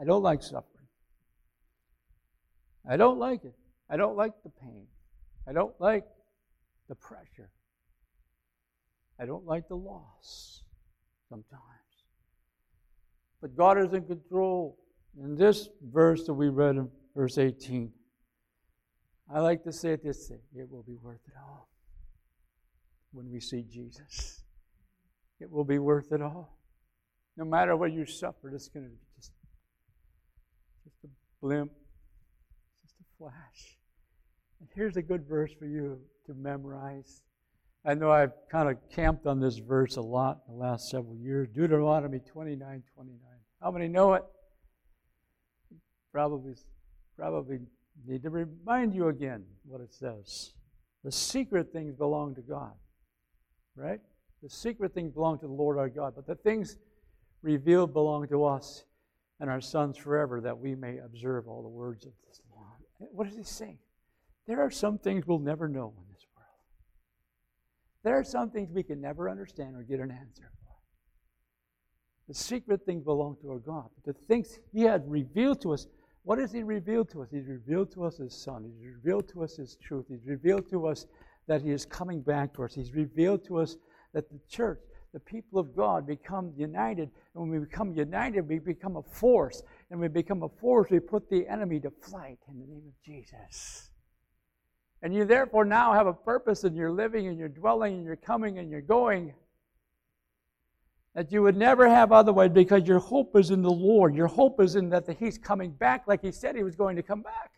I 0.00 0.04
don't 0.04 0.22
like 0.22 0.42
suffering. 0.42 0.68
I 2.88 2.96
don't 2.96 3.18
like 3.18 3.44
it. 3.44 3.54
I 3.88 3.96
don't 3.96 4.16
like 4.16 4.32
the 4.44 4.50
pain. 4.50 4.86
I 5.48 5.52
don't 5.52 5.74
like 5.80 6.04
the 6.88 6.94
pressure. 6.94 7.50
I 9.18 9.26
don't 9.26 9.46
like 9.46 9.68
the 9.68 9.76
loss 9.76 10.62
sometimes. 11.28 11.62
But 13.44 13.58
God 13.58 13.76
is 13.76 13.92
in 13.92 14.06
control. 14.06 14.78
In 15.22 15.36
this 15.36 15.68
verse 15.92 16.24
that 16.24 16.32
we 16.32 16.48
read 16.48 16.76
in 16.76 16.88
verse 17.14 17.36
18, 17.36 17.92
I 19.30 19.40
like 19.40 19.64
to 19.64 19.72
say 19.72 19.90
it 19.90 20.02
this 20.02 20.30
way 20.30 20.38
it 20.54 20.70
will 20.70 20.82
be 20.82 20.96
worth 20.96 21.20
it 21.28 21.34
all 21.38 21.68
when 23.12 23.30
we 23.30 23.40
see 23.40 23.62
Jesus. 23.70 24.42
It 25.40 25.50
will 25.50 25.64
be 25.64 25.78
worth 25.78 26.10
it 26.10 26.22
all. 26.22 26.56
No 27.36 27.44
matter 27.44 27.76
what 27.76 27.92
you 27.92 28.06
suffer, 28.06 28.48
it's 28.48 28.68
going 28.68 28.86
to 28.86 28.90
be 28.90 28.96
just, 29.14 29.32
just 30.84 31.04
a 31.04 31.08
blimp, 31.42 31.70
just 32.82 32.94
a 32.98 33.04
flash. 33.18 33.76
And 34.60 34.70
here's 34.74 34.96
a 34.96 35.02
good 35.02 35.28
verse 35.28 35.52
for 35.52 35.66
you 35.66 36.00
to 36.28 36.32
memorize. 36.32 37.20
I 37.84 37.92
know 37.92 38.10
I've 38.10 38.32
kind 38.50 38.70
of 38.70 38.78
camped 38.90 39.26
on 39.26 39.38
this 39.38 39.58
verse 39.58 39.96
a 39.96 40.00
lot 40.00 40.40
in 40.48 40.54
the 40.54 40.60
last 40.60 40.88
several 40.88 41.16
years. 41.16 41.50
Deuteronomy 41.54 42.20
29 42.20 42.82
29. 42.94 43.33
How 43.64 43.72
many 43.72 43.88
know 43.88 44.14
it? 44.14 44.22
Probably, 46.12 46.54
probably 47.16 47.58
need 48.06 48.22
to 48.22 48.30
remind 48.30 48.94
you 48.94 49.08
again 49.08 49.44
what 49.64 49.80
it 49.80 49.92
says. 49.92 50.52
The 51.02 51.10
secret 51.10 51.72
things 51.72 51.96
belong 51.96 52.36
to 52.36 52.40
God 52.40 52.74
right? 53.76 54.00
The 54.42 54.50
secret 54.50 54.94
things 54.94 55.12
belong 55.12 55.38
to 55.40 55.46
the 55.46 55.52
Lord 55.52 55.78
our 55.78 55.88
God, 55.88 56.14
but 56.14 56.26
the 56.26 56.34
things 56.34 56.76
revealed 57.42 57.92
belong 57.92 58.28
to 58.28 58.44
us 58.44 58.84
and 59.40 59.50
our 59.50 59.60
sons 59.60 59.96
forever 59.96 60.40
that 60.40 60.58
we 60.58 60.74
may 60.74 60.98
observe 60.98 61.48
all 61.48 61.62
the 61.62 61.68
words 61.68 62.06
of 62.06 62.12
this 62.26 62.40
law. 62.50 62.76
What 62.98 63.26
does 63.26 63.36
he 63.36 63.42
say? 63.42 63.78
There 64.46 64.60
are 64.60 64.70
some 64.70 64.98
things 64.98 65.26
we'll 65.26 65.38
never 65.38 65.68
know 65.68 65.92
in 65.96 66.04
this 66.12 66.26
world. 66.36 66.48
There 68.02 68.18
are 68.18 68.24
some 68.24 68.50
things 68.50 68.70
we 68.70 68.82
can 68.82 69.00
never 69.00 69.28
understand 69.28 69.74
or 69.74 69.82
get 69.82 70.00
an 70.00 70.10
answer. 70.10 70.50
The 72.28 72.34
secret 72.34 72.86
things 72.86 73.04
belong 73.04 73.36
to 73.42 73.50
our 73.50 73.58
God. 73.58 73.90
The 74.04 74.14
things 74.14 74.58
He 74.72 74.82
had 74.82 75.08
revealed 75.10 75.60
to 75.62 75.72
us, 75.72 75.86
what 76.22 76.38
has 76.38 76.52
He 76.52 76.62
revealed 76.62 77.10
to 77.10 77.22
us? 77.22 77.28
He's 77.30 77.46
revealed 77.46 77.92
to 77.92 78.04
us 78.04 78.16
His 78.16 78.34
Son. 78.34 78.64
He's 78.64 78.86
revealed 78.86 79.28
to 79.30 79.44
us 79.44 79.56
His 79.56 79.76
truth. 79.76 80.06
He's 80.08 80.26
revealed 80.26 80.68
to 80.70 80.86
us 80.86 81.06
that 81.48 81.60
He 81.60 81.70
is 81.70 81.84
coming 81.84 82.22
back 82.22 82.54
to 82.54 82.64
us. 82.64 82.74
He's 82.74 82.94
revealed 82.94 83.44
to 83.46 83.58
us 83.58 83.76
that 84.14 84.30
the 84.30 84.40
church, 84.48 84.80
the 85.12 85.20
people 85.20 85.58
of 85.58 85.76
God, 85.76 86.06
become 86.06 86.52
united. 86.56 87.10
And 87.34 87.42
when 87.42 87.50
we 87.50 87.58
become 87.58 87.94
united, 87.94 88.48
we 88.48 88.58
become 88.58 88.96
a 88.96 89.02
force. 89.02 89.62
And 89.90 90.00
when 90.00 90.10
we 90.10 90.22
become 90.22 90.42
a 90.42 90.48
force, 90.48 90.88
we 90.90 91.00
put 91.00 91.28
the 91.28 91.46
enemy 91.46 91.78
to 91.80 91.90
flight 91.90 92.38
in 92.48 92.58
the 92.58 92.66
name 92.66 92.84
of 92.86 93.02
Jesus. 93.04 93.90
And 95.02 95.14
you 95.14 95.26
therefore 95.26 95.66
now 95.66 95.92
have 95.92 96.06
a 96.06 96.14
purpose 96.14 96.64
in 96.64 96.74
your 96.74 96.90
living 96.90 97.26
and 97.26 97.38
your 97.38 97.50
dwelling 97.50 97.96
and 97.96 98.04
your 98.04 98.16
coming 98.16 98.58
and 98.58 98.70
your 98.70 98.80
going 98.80 99.34
that 101.14 101.30
you 101.30 101.42
would 101.42 101.56
never 101.56 101.88
have 101.88 102.12
otherwise 102.12 102.50
because 102.50 102.86
your 102.86 102.98
hope 102.98 103.36
is 103.36 103.50
in 103.50 103.62
the 103.62 103.70
Lord. 103.70 104.14
Your 104.14 104.26
hope 104.26 104.60
is 104.60 104.74
in 104.74 104.88
that 104.90 105.08
He's 105.18 105.38
coming 105.38 105.70
back 105.70 106.04
like 106.06 106.22
He 106.22 106.32
said 106.32 106.56
He 106.56 106.62
was 106.62 106.74
going 106.74 106.96
to 106.96 107.02
come 107.02 107.22
back. 107.22 107.52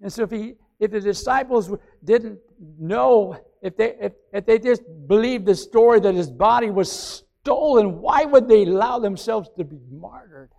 And 0.00 0.12
so 0.12 0.24
if 0.24 0.30
he 0.30 0.54
if 0.82 0.90
the 0.90 1.00
disciples 1.00 1.72
didn't 2.02 2.40
know, 2.58 3.38
if 3.62 3.76
they, 3.76 3.94
if, 4.00 4.12
if 4.32 4.44
they 4.44 4.58
just 4.58 4.82
believed 5.06 5.46
the 5.46 5.54
story 5.54 6.00
that 6.00 6.12
his 6.12 6.28
body 6.28 6.70
was 6.70 7.22
stolen, 7.40 8.00
why 8.00 8.24
would 8.24 8.48
they 8.48 8.64
allow 8.64 8.98
themselves 8.98 9.48
to 9.56 9.62
be 9.62 9.78
martyred? 9.92 10.50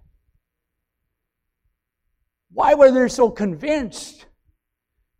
Why 2.54 2.74
were 2.74 2.90
they 2.90 3.10
so 3.10 3.30
convinced? 3.30 4.28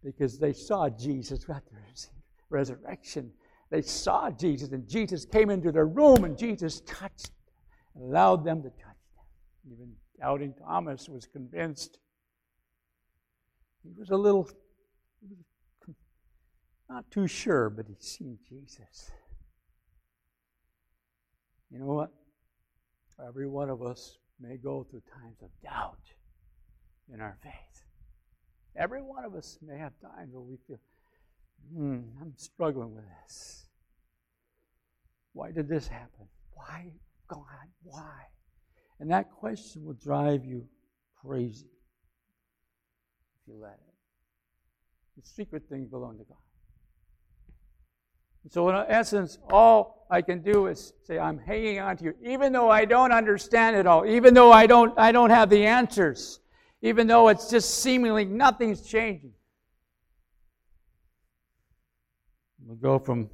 Because 0.02 0.40
they 0.40 0.54
saw 0.54 0.90
Jesus 0.90 1.44
at 1.50 1.64
the 1.66 1.78
resurrection. 2.50 3.34
They 3.70 3.82
saw 3.82 4.30
Jesus, 4.30 4.70
and 4.72 4.88
Jesus 4.88 5.26
came 5.26 5.50
into 5.50 5.72
their 5.72 5.88
room, 5.88 6.24
and 6.24 6.38
Jesus 6.38 6.82
touched, 6.82 7.32
allowed 7.96 8.46
them 8.46 8.62
to 8.62 8.70
touch 8.70 8.98
them. 9.16 9.72
Even 9.72 9.92
doubting 10.20 10.54
Thomas 10.54 11.10
was 11.10 11.26
convinced. 11.26 12.00
He 13.84 13.92
was 13.98 14.10
a 14.12 14.16
little 14.16 14.50
not 16.90 17.10
too 17.10 17.28
sure, 17.28 17.70
but 17.70 17.88
he'd 17.88 18.04
seen 18.04 18.38
Jesus. 18.48 19.12
You 21.72 21.80
know 21.80 21.88
what? 21.88 22.12
Every 23.26 23.48
one 23.48 23.70
of 23.70 23.82
us 23.82 24.18
may 24.40 24.58
go 24.58 24.84
through 24.84 25.02
times 25.12 25.42
of 25.42 25.50
doubt 25.64 25.98
in 27.12 27.20
our 27.20 27.38
faith. 27.42 27.84
Every 28.76 29.02
one 29.02 29.26
of 29.26 29.34
us 29.36 29.58
may 29.66 29.78
have 29.78 29.94
times 30.02 30.34
where 30.34 30.42
we 30.42 30.58
feel, 30.68 30.80
hmm, 31.72 32.00
I'm 32.22 32.34
struggling 32.38 32.96
with 32.96 33.04
this. 33.24 33.66
Why 35.34 35.52
did 35.52 35.68
this 35.68 35.88
happen? 35.88 36.28
Why, 36.54 36.92
God? 37.28 37.68
Why? 37.84 38.28
And 39.00 39.12
that 39.12 39.32
question 39.32 39.84
will 39.84 39.94
drive 39.94 40.46
you 40.46 40.66
crazy 41.22 41.68
if 43.42 43.48
you 43.48 43.60
let 43.60 43.74
it. 43.74 43.94
The 45.18 45.28
secret 45.28 45.64
things 45.70 45.90
belong 45.90 46.18
to 46.18 46.24
God. 46.24 46.38
So, 48.50 48.68
in 48.70 48.76
essence, 48.90 49.38
all 49.52 50.06
I 50.12 50.22
can 50.22 50.42
do 50.42 50.68
is 50.68 50.94
say, 51.04 51.18
I'm 51.18 51.38
hanging 51.38 51.80
on 51.80 51.96
to 51.98 52.04
you, 52.04 52.14
even 52.22 52.52
though 52.52 52.70
I 52.70 52.84
don't 52.86 53.14
understand 53.14 53.78
it 53.78 53.88
all, 53.88 54.06
even 54.06 54.34
though 54.34 54.52
I 54.52 54.68
don't, 54.68 54.98
I 55.00 55.12
don't 55.12 55.30
have 55.30 55.50
the 55.50 55.66
answers, 55.66 56.40
even 56.82 57.08
though 57.08 57.30
it's 57.30 57.50
just 57.50 57.82
seemingly 57.82 58.26
nothing's 58.26 58.82
changing. 58.82 59.34
We'll 62.66 62.78
go 62.78 62.98
from 63.00 63.30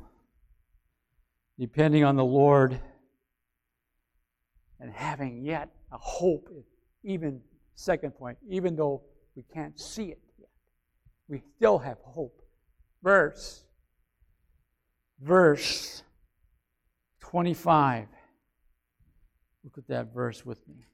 depending 1.60 2.04
on 2.04 2.16
the 2.16 2.26
Lord 2.26 2.80
and 4.80 4.92
having 4.92 5.44
yet 5.44 5.70
a 5.92 5.98
hope, 5.98 6.50
even, 7.04 7.42
second 7.76 8.12
point, 8.12 8.38
even 8.50 8.76
though 8.76 9.04
we 9.36 9.44
can't 9.54 9.80
see 9.80 10.06
it 10.06 10.20
yet, 10.38 10.50
we 11.28 11.42
still 11.58 11.78
have 11.78 11.98
hope. 12.04 12.42
Verse 13.04 13.64
verse 15.22 16.04
25. 17.22 18.08
Look 19.64 19.78
at 19.78 19.88
that 19.88 20.14
verse 20.14 20.46
with 20.46 20.66
me. 20.68 20.86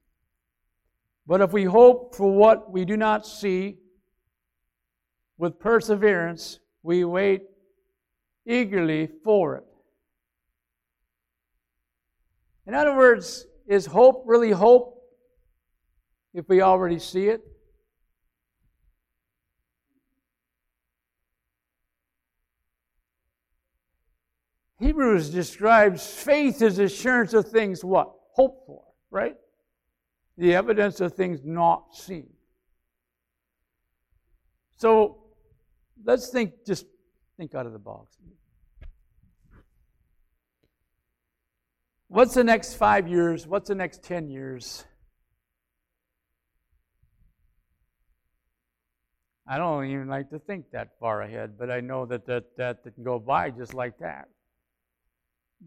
But 1.28 1.42
if 1.42 1.54
we 1.54 1.64
hope 1.64 2.16
for 2.16 2.32
what 2.32 2.72
we 2.72 2.86
do 2.86 2.98
not 2.98 3.26
see, 3.26 3.78
with 5.38 5.60
perseverance 5.60 6.60
we 6.84 7.04
wait 7.04 7.44
eagerly 8.46 9.10
for 9.24 9.56
it. 9.58 9.64
In 12.68 12.74
other 12.74 12.96
words, 12.96 13.46
is 13.68 13.86
hope 13.86 14.24
really 14.26 14.52
hope 14.52 15.02
if 16.34 16.48
we 16.50 16.62
already 16.62 17.00
see 17.00 17.28
it? 17.28 17.42
Hebrews 24.80 25.30
describes 25.30 26.06
faith 26.06 26.62
as 26.62 26.80
assurance 26.80 27.34
of 27.34 27.48
things 27.48 27.84
what? 27.84 28.12
Hoped 28.34 28.68
for, 28.68 28.84
right? 29.10 29.36
The 30.38 30.54
evidence 30.54 31.00
of 31.00 31.14
things 31.14 31.40
not 31.44 31.96
seen. 31.96 32.28
So 34.78 35.24
let's 36.04 36.30
think, 36.30 36.66
just 36.68 36.86
think 37.38 37.56
out 37.56 37.66
of 37.66 37.74
the 37.74 37.80
box. 37.80 38.18
What's 42.08 42.34
the 42.34 42.44
next 42.44 42.76
five 42.76 43.08
years? 43.08 43.48
What's 43.48 43.68
the 43.68 43.76
next 43.76 44.04
10 44.04 44.30
years? 44.30 44.86
I 49.48 49.58
don't 49.58 49.86
even 49.86 50.08
like 50.08 50.30
to 50.30 50.40
think 50.40 50.72
that 50.72 50.92
far 51.00 51.22
ahead, 51.22 51.58
but 51.58 51.70
I 51.70 51.80
know 51.80 52.06
that 52.06 52.26
that, 52.26 52.58
that 52.58 52.84
can 52.84 53.04
go 53.04 53.20
by 53.20 53.52
just 53.52 53.74
like 53.74 54.00
that. 54.00 54.28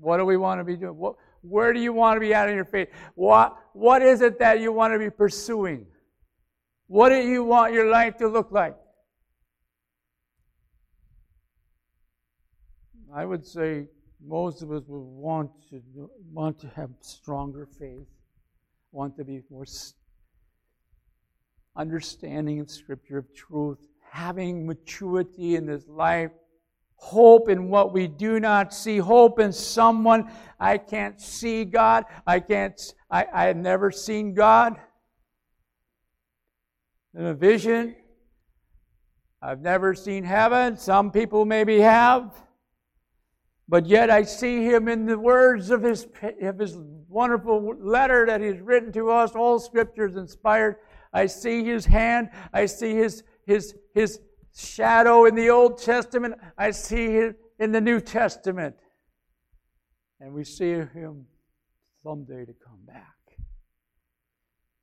What 0.01 0.17
do 0.19 0.25
we 0.25 0.37
want 0.37 0.61
to 0.61 0.65
be 0.65 0.77
doing? 0.77 0.97
What, 0.97 1.17
where 1.43 1.73
do 1.73 1.81
you 1.81 1.93
want 1.93 2.17
to 2.17 2.21
be 2.21 2.35
at 2.35 2.49
in 2.49 2.57
your 2.57 2.65
faith? 2.65 2.89
What, 3.15 3.57
what 3.73 4.03
is 4.03 4.21
it 4.21 4.39
that 4.41 4.61
you 4.61 4.73
want 4.73 4.95
to 4.95 4.99
be 4.99 5.11
pursuing? 5.11 5.87
What 6.87 7.11
do 7.11 7.17
you 7.17 7.45
want 7.45 7.73
your 7.73 7.91
life 7.91 8.17
to 8.19 8.29
look 8.29 8.51
like? 8.51 8.75
I 13.15 13.25
would 13.25 13.47
say 13.47 13.87
most 14.25 14.63
of 14.63 14.71
us 14.73 14.83
would 14.87 14.99
want 14.99 15.51
to 15.71 16.11
want 16.33 16.59
to 16.61 16.69
have 16.69 16.91
stronger 17.01 17.67
faith, 17.79 18.07
want 18.93 19.17
to 19.17 19.25
be 19.25 19.43
more 19.51 19.65
understanding 21.77 22.61
of 22.61 22.71
Scripture, 22.71 23.19
of 23.19 23.35
truth, 23.35 23.79
having 24.11 24.67
maturity 24.67 25.57
in 25.57 25.65
this 25.67 25.87
life, 25.89 26.33
hope 26.97 27.49
in 27.49 27.71
what 27.71 27.93
we 27.93 28.09
do 28.09 28.41
not 28.41 28.75
see, 28.75 28.99
hope 28.99 29.39
in 29.39 29.53
someone. 29.53 30.31
I 30.59 30.79
can't 30.79 31.21
see 31.21 31.65
God. 31.65 32.05
I 32.27 32.41
can't. 32.41 32.81
I, 33.11 33.27
I 33.33 33.45
have 33.45 33.57
never 33.57 33.91
seen 33.91 34.35
God 34.35 34.77
in 37.15 37.25
a 37.25 37.35
vision. 37.35 37.95
I've 39.41 39.61
never 39.61 39.95
seen 39.95 40.25
heaven. 40.25 40.77
Some 40.77 41.13
people 41.13 41.45
maybe 41.45 41.79
have. 41.79 42.48
But 43.69 43.87
yet 43.87 44.11
I 44.11 44.23
see 44.23 44.65
him 44.65 44.89
in 44.89 45.05
the 45.05 45.19
words 45.19 45.71
of 45.71 45.83
his, 45.83 46.07
of 46.41 46.59
his 46.59 46.79
wonderful 47.09 47.75
letter 47.79 48.25
that 48.27 48.41
he's 48.41 48.61
written 48.61 48.93
to 48.93 49.11
us. 49.11 49.33
All 49.35 49.59
scriptures 49.59 50.17
inspired. 50.17 50.77
I 51.13 51.27
see 51.27 51.65
his 51.65 51.85
hand. 51.85 52.31
I 52.53 52.65
see 52.65 52.95
his, 52.95 53.25
his, 53.47 53.75
his 53.95 54.21
shadow 54.57 55.27
in 55.27 55.35
the 55.35 55.51
Old 55.51 55.83
Testament. 55.83 56.37
I 56.57 56.71
see 56.71 57.09
him 57.09 57.37
in 57.59 57.73
the 57.73 57.81
New 57.81 58.01
Testament. 58.01 58.75
And 60.19 60.33
we 60.33 60.45
see 60.45 60.71
him 60.71 61.27
someday 62.03 62.47
to 62.47 62.55
come 62.55 62.81
back. 62.87 63.05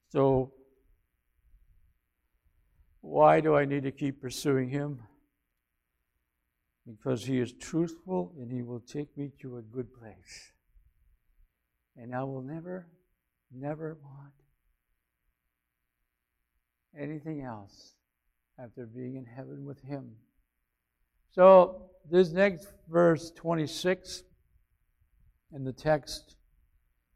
So, 0.10 0.54
why 3.02 3.42
do 3.42 3.56
I 3.56 3.66
need 3.66 3.84
to 3.84 3.92
keep 3.92 4.22
pursuing 4.22 4.70
him? 4.70 5.02
Because 6.88 7.26
He 7.26 7.40
is 7.40 7.54
truthful 7.54 8.34
and 8.40 8.52
He 8.52 8.62
will 8.62 8.80
take 8.80 9.16
me 9.18 9.32
to 9.42 9.58
a 9.58 9.62
good 9.62 9.94
place. 9.94 10.52
And 11.98 12.14
I 12.14 12.24
will 12.24 12.42
never, 12.42 12.88
never 13.52 13.98
want 14.04 14.34
anything 17.00 17.42
else 17.42 17.94
after 18.60 18.86
being 18.86 19.16
in 19.16 19.26
heaven 19.26 19.66
with 19.66 19.82
Him. 19.82 20.12
So, 21.32 21.90
this 22.10 22.32
next 22.32 22.68
verse 22.90 23.32
26 23.32 24.24
in 25.54 25.64
the 25.64 25.74
text, 25.74 26.36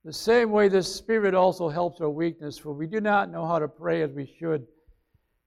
the 0.04 0.14
same 0.14 0.52
way 0.52 0.68
the 0.68 0.82
Spirit 0.82 1.34
also 1.34 1.70
helps 1.70 2.02
our 2.02 2.10
weakness, 2.10 2.58
for 2.58 2.74
we 2.74 2.88
do 2.88 3.02
not 3.02 3.32
know 3.32 3.46
how 3.46 3.60
to 3.60 3.68
pray 3.68 4.02
as 4.02 4.12
we 4.12 4.26
should. 4.40 4.66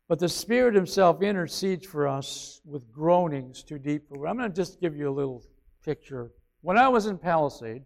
But 0.08 0.18
the 0.18 0.28
Spirit 0.28 0.74
Himself 0.74 1.22
intercedes 1.22 1.86
for 1.86 2.06
us 2.06 2.60
with 2.64 2.92
groanings 2.92 3.62
too 3.62 3.78
deep 3.78 4.08
for. 4.08 4.26
I'm 4.26 4.36
going 4.36 4.50
to 4.50 4.54
just 4.54 4.80
give 4.80 4.96
you 4.96 5.08
a 5.08 5.14
little 5.14 5.42
picture. 5.84 6.32
When 6.60 6.76
I 6.76 6.88
was 6.88 7.06
in 7.06 7.18
Palisade, 7.18 7.84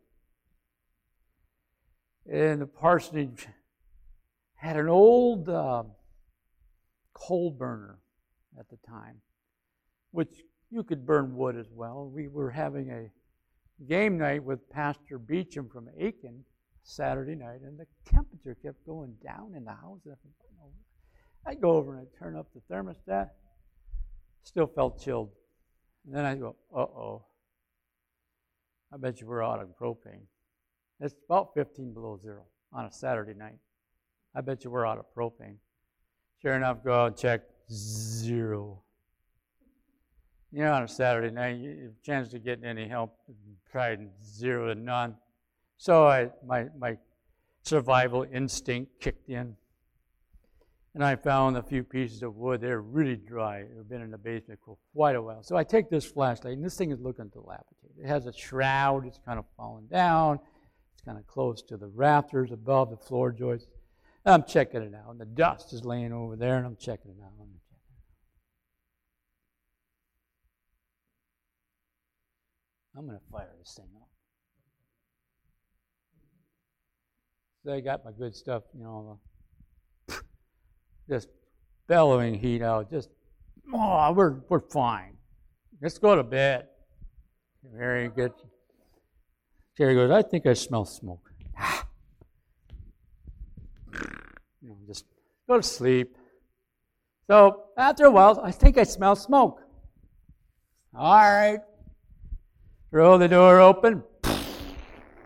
and 2.30 2.60
the 2.60 2.66
parsonage 2.66 3.46
had 4.56 4.76
an 4.76 4.88
old 4.88 5.48
uh, 5.48 5.84
coal 7.14 7.50
burner 7.50 7.98
at 8.58 8.68
the 8.68 8.78
time, 8.88 9.20
which 10.10 10.42
you 10.70 10.82
could 10.82 11.06
burn 11.06 11.36
wood 11.36 11.56
as 11.56 11.66
well. 11.70 12.10
We 12.12 12.28
were 12.28 12.50
having 12.50 12.90
a 12.90 13.10
game 13.88 14.18
night 14.18 14.42
with 14.42 14.68
Pastor 14.70 15.18
Beecham 15.18 15.68
from 15.68 15.88
Aiken 15.98 16.44
Saturday 16.82 17.34
night, 17.34 17.60
and 17.62 17.78
the 17.78 17.86
temperature 18.04 18.56
kept 18.62 18.84
going 18.86 19.14
down 19.22 19.54
in 19.56 19.64
the 19.64 19.72
house. 19.72 20.00
I 21.46 21.54
go 21.54 21.70
over 21.70 21.96
and 21.96 22.06
I 22.06 22.18
turn 22.18 22.36
up 22.36 22.48
the 22.54 22.74
thermostat. 22.74 23.30
Still 24.42 24.66
felt 24.66 25.00
chilled. 25.00 25.30
And 26.04 26.14
then 26.14 26.24
I 26.24 26.34
go, 26.34 26.56
uh 26.74 26.80
oh. 26.80 27.24
I 28.92 28.96
bet 28.96 29.20
you 29.20 29.26
we're 29.26 29.44
out 29.44 29.60
of 29.60 29.68
propane. 29.80 30.22
It's 31.00 31.14
about 31.28 31.54
15 31.54 31.92
below 31.92 32.18
zero 32.20 32.42
on 32.72 32.86
a 32.86 32.92
Saturday 32.92 33.34
night. 33.34 33.58
I 34.34 34.40
bet 34.40 34.64
you 34.64 34.70
we're 34.70 34.86
out 34.86 34.98
of 34.98 35.06
propane. 35.16 35.56
Sure 36.42 36.54
enough, 36.54 36.84
go 36.84 36.94
out 36.94 37.06
and 37.08 37.16
check 37.16 37.42
zero. 37.70 38.82
You 40.52 40.64
know, 40.64 40.72
on 40.72 40.84
a 40.84 40.88
Saturday 40.88 41.34
night, 41.34 41.58
you 41.58 41.92
chance 42.02 42.28
to 42.30 42.38
get 42.38 42.62
any 42.64 42.88
help, 42.88 43.18
tried 43.70 44.08
zero 44.24 44.72
to 44.72 44.74
none. 44.74 45.16
So 45.76 46.06
I, 46.06 46.30
my, 46.46 46.66
my 46.78 46.96
survival 47.62 48.26
instinct 48.32 49.00
kicked 49.00 49.28
in. 49.28 49.56
And 50.96 51.04
I 51.04 51.14
found 51.14 51.58
a 51.58 51.62
few 51.62 51.84
pieces 51.84 52.22
of 52.22 52.36
wood. 52.36 52.62
They're 52.62 52.80
really 52.80 53.16
dry. 53.16 53.64
They've 53.64 53.86
been 53.86 54.00
in 54.00 54.10
the 54.10 54.16
basement 54.16 54.60
for 54.64 54.78
quite 54.94 55.14
a 55.14 55.20
while. 55.20 55.42
So 55.42 55.54
I 55.54 55.62
take 55.62 55.90
this 55.90 56.06
flashlight, 56.06 56.54
and 56.54 56.64
this 56.64 56.78
thing 56.78 56.90
is 56.90 56.98
looking 56.98 57.28
dilapidated. 57.28 57.98
It 58.02 58.06
has 58.06 58.24
a 58.24 58.32
shroud. 58.32 59.06
It's 59.06 59.18
kind 59.22 59.38
of 59.38 59.44
fallen 59.58 59.86
down. 59.88 60.40
It's 60.94 61.02
kind 61.02 61.18
of 61.18 61.26
close 61.26 61.60
to 61.64 61.76
the 61.76 61.88
rafters 61.88 62.50
above 62.50 62.88
the 62.88 62.96
floor 62.96 63.30
joists. 63.30 63.68
And 64.24 64.32
I'm 64.32 64.44
checking 64.44 64.80
it 64.80 64.94
out. 64.94 65.10
And 65.10 65.20
the 65.20 65.26
dust 65.26 65.74
is 65.74 65.84
laying 65.84 66.14
over 66.14 66.34
there, 66.34 66.56
and 66.56 66.64
I'm 66.64 66.76
checking 66.76 67.10
it 67.10 67.18
out. 67.22 67.32
I'm 72.96 73.06
going 73.06 73.18
to 73.18 73.24
fire 73.30 73.52
this 73.58 73.74
thing 73.76 73.90
up. 74.00 74.08
So 77.66 77.74
I 77.74 77.80
got 77.80 78.02
my 78.02 78.12
good 78.12 78.34
stuff, 78.34 78.62
you 78.72 78.82
know, 78.82 79.20
just 81.08 81.28
bellowing 81.86 82.34
heat 82.34 82.62
out. 82.62 82.90
Just, 82.90 83.10
oh, 83.72 84.12
we're, 84.12 84.40
we're 84.48 84.60
fine. 84.60 85.16
Let's 85.80 85.98
go 85.98 86.16
to 86.16 86.22
bed. 86.22 86.66
Mary 87.72 88.10
gets, 88.14 88.40
Jerry 89.76 89.94
goes, 89.94 90.10
I 90.10 90.22
think 90.22 90.46
I 90.46 90.54
smell 90.54 90.84
smoke. 90.84 91.30
you 94.62 94.68
know, 94.68 94.76
just 94.86 95.04
go 95.48 95.56
to 95.56 95.62
sleep. 95.62 96.16
So 97.28 97.64
after 97.76 98.04
a 98.04 98.10
while, 98.10 98.40
I 98.42 98.52
think 98.52 98.78
I 98.78 98.84
smell 98.84 99.16
smoke. 99.16 99.60
All 100.94 101.12
right. 101.12 101.58
Throw 102.90 103.18
the 103.18 103.28
door 103.28 103.60
open. 103.60 104.02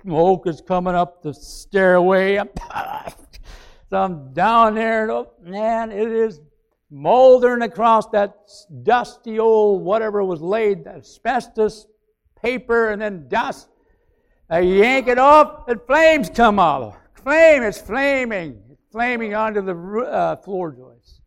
Smoke 0.02 0.46
is 0.46 0.62
coming 0.66 0.94
up 0.94 1.22
the 1.22 1.34
stairway. 1.34 2.40
So 3.90 3.96
I'm 3.96 4.33
down 4.33 4.76
there, 4.76 5.11
and 5.11 5.26
man, 5.42 5.90
it 5.90 6.12
is 6.12 6.40
moldering 6.92 7.62
across 7.62 8.07
that 8.11 8.37
dusty 8.85 9.40
old 9.40 9.83
whatever 9.83 10.22
was 10.22 10.40
laid, 10.40 10.87
asbestos, 10.87 11.88
paper, 12.40 12.90
and 12.90 13.03
then 13.03 13.26
dust. 13.29 13.68
I 14.48 14.61
yank 14.61 15.09
it 15.09 15.18
off, 15.18 15.68
and 15.68 15.81
flames 15.88 16.31
come 16.31 16.61
up. 16.61 16.96
Flame 17.14 17.64
is 17.64 17.79
flaming, 17.79 18.62
it's 18.70 18.85
flaming 18.92 19.35
onto 19.35 19.61
the 19.61 19.74
uh, 20.07 20.37
floor 20.37 20.70
joists. 20.70 21.20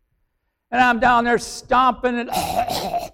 And 0.70 0.80
I'm 0.80 0.98
down 1.00 1.24
there 1.24 1.38
stomping 1.38 2.18
and 2.18 2.30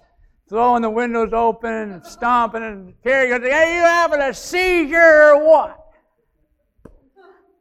throwing 0.49 0.81
the 0.81 0.89
windows 0.89 1.33
open 1.33 1.73
and 1.73 2.05
stomping 2.05 2.63
and 2.63 2.93
Carrie 3.03 3.29
goes, 3.29 3.41
Are 3.41 3.75
you 3.75 3.81
having 3.81 4.21
a 4.21 4.33
seizure 4.33 5.33
or 5.33 5.45
what? 5.45 5.77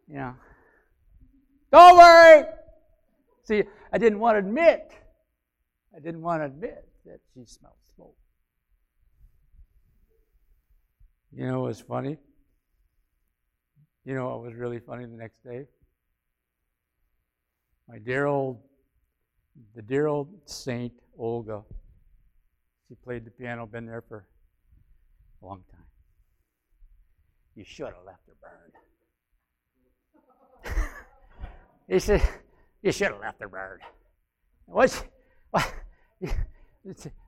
Know. 0.09 0.35
Don't 1.72 1.96
worry. 1.96 2.44
See, 3.44 3.62
I 3.92 3.98
didn't 3.98 4.18
want 4.18 4.35
to 4.35 4.38
admit. 4.38 4.92
I 5.94 6.00
didn't 6.00 6.22
want 6.22 6.42
to 6.42 6.46
admit 6.46 6.88
that 7.06 7.20
she 7.33 7.44
smelled 7.44 7.74
smoke. 7.94 8.16
You 11.33 11.46
know 11.46 11.61
what's 11.62 11.80
funny? 11.80 12.18
You 14.04 14.14
know 14.14 14.30
what 14.30 14.42
was 14.42 14.54
really 14.54 14.80
funny 14.80 15.04
the 15.06 15.16
next 15.16 15.44
day? 15.44 15.66
My 17.88 17.98
dear 17.98 18.26
old, 18.26 18.61
the 19.74 19.83
dear 19.83 20.06
old 20.06 20.28
saint 20.46 20.92
Olga. 21.18 21.62
She 22.88 22.94
played 22.94 23.24
the 23.24 23.30
piano, 23.30 23.66
been 23.66 23.87
there 23.87 24.02
for 24.02 24.26
a 25.42 25.46
long 25.46 25.62
time. 25.70 25.80
You 27.54 27.64
should 27.64 27.87
have 27.87 28.04
left 28.06 28.26
her 28.26 28.37
burned. 28.40 28.72
He 31.90 31.98
said, 31.98 32.22
You 32.83 32.92
should 32.92 33.09
have 33.09 33.20
left 33.20 33.40
the 33.40 33.48
bird. 33.48 33.81
What? 34.66 35.05
what 35.50 35.74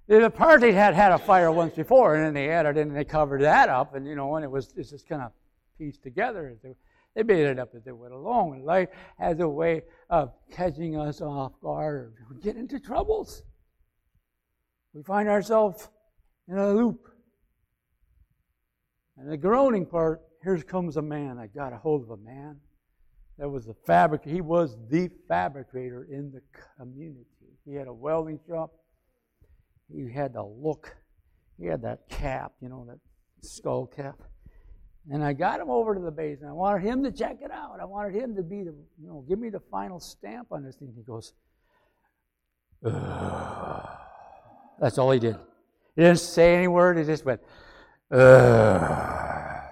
the 0.06 0.30
party 0.30 0.70
had 0.72 0.94
had 0.94 1.10
a 1.10 1.18
fire 1.18 1.50
once 1.50 1.74
before, 1.74 2.14
and 2.14 2.24
then 2.24 2.34
they 2.34 2.48
added 2.48 2.78
and 2.78 2.96
they 2.96 3.04
covered 3.04 3.42
that 3.42 3.68
up, 3.68 3.94
and 3.96 4.06
you 4.06 4.14
know, 4.14 4.36
and 4.36 4.44
it 4.44 4.50
was 4.50 4.72
it's 4.76 4.90
just 4.90 5.08
kind 5.08 5.20
of 5.20 5.32
pieced 5.76 6.02
together. 6.04 6.56
They, 6.62 6.76
they 7.16 7.24
made 7.24 7.44
it 7.44 7.58
up 7.58 7.74
as 7.74 7.82
they 7.82 7.92
went 7.92 8.14
along. 8.14 8.54
And 8.54 8.64
life 8.64 8.88
has 9.18 9.40
a 9.40 9.48
way 9.48 9.82
of 10.08 10.32
catching 10.52 10.96
us 10.96 11.20
off 11.20 11.52
guard. 11.60 12.14
We 12.30 12.40
get 12.40 12.56
into 12.56 12.78
troubles. 12.78 13.42
We 14.94 15.02
find 15.02 15.28
ourselves 15.28 15.88
in 16.48 16.56
a 16.56 16.72
loop. 16.72 17.08
And 19.18 19.30
the 19.30 19.36
groaning 19.36 19.86
part, 19.86 20.22
here 20.42 20.56
comes 20.58 20.96
a 20.96 21.02
man. 21.02 21.38
I 21.38 21.48
got 21.48 21.72
a 21.72 21.76
hold 21.76 22.02
of 22.02 22.10
a 22.10 22.16
man 22.16 22.60
that 23.38 23.48
was 23.48 23.68
a 23.68 23.74
fabric. 23.86 24.22
He 24.24 24.40
was 24.40 24.76
the 24.88 25.10
fabricator 25.28 26.06
in 26.10 26.30
the 26.30 26.42
community. 26.78 27.26
He 27.64 27.74
had 27.74 27.88
a 27.88 27.92
welding 27.92 28.40
shop. 28.46 28.72
He 29.92 30.10
had 30.10 30.34
the 30.34 30.42
look. 30.42 30.94
He 31.58 31.66
had 31.66 31.82
that 31.82 32.08
cap, 32.08 32.52
you 32.60 32.68
know, 32.68 32.86
that 32.88 32.98
skull 33.42 33.86
cap. 33.86 34.18
And 35.10 35.22
I 35.24 35.32
got 35.32 35.60
him 35.60 35.68
over 35.68 35.94
to 35.94 36.00
the 36.00 36.10
base, 36.10 36.40
and 36.40 36.48
I 36.48 36.52
wanted 36.52 36.82
him 36.82 37.02
to 37.02 37.10
check 37.10 37.38
it 37.42 37.50
out. 37.50 37.78
I 37.80 37.84
wanted 37.84 38.14
him 38.14 38.36
to 38.36 38.42
be 38.42 38.62
the, 38.62 38.74
you 39.00 39.08
know, 39.08 39.24
give 39.28 39.38
me 39.38 39.50
the 39.50 39.60
final 39.70 39.98
stamp 39.98 40.48
on 40.52 40.62
this 40.62 40.76
thing. 40.76 40.92
He 40.96 41.02
goes, 41.02 41.32
Ugh. 42.84 43.88
That's 44.80 44.98
all 44.98 45.10
he 45.10 45.18
did. 45.18 45.36
He 45.96 46.02
didn't 46.02 46.20
say 46.20 46.56
any 46.56 46.68
word. 46.68 46.98
He 46.98 47.04
just 47.04 47.24
went, 47.24 47.40
Ugh. 48.12 49.62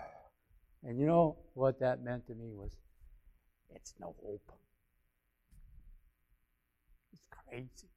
And 0.82 0.98
you 0.98 1.06
know 1.06 1.36
what 1.54 1.78
that 1.80 2.02
meant 2.02 2.26
to 2.26 2.34
me 2.34 2.52
was, 2.52 2.76
it's 3.74 3.94
no 4.00 4.14
hope. 4.24 4.52
It's 7.12 7.22
crazy. 7.30 7.88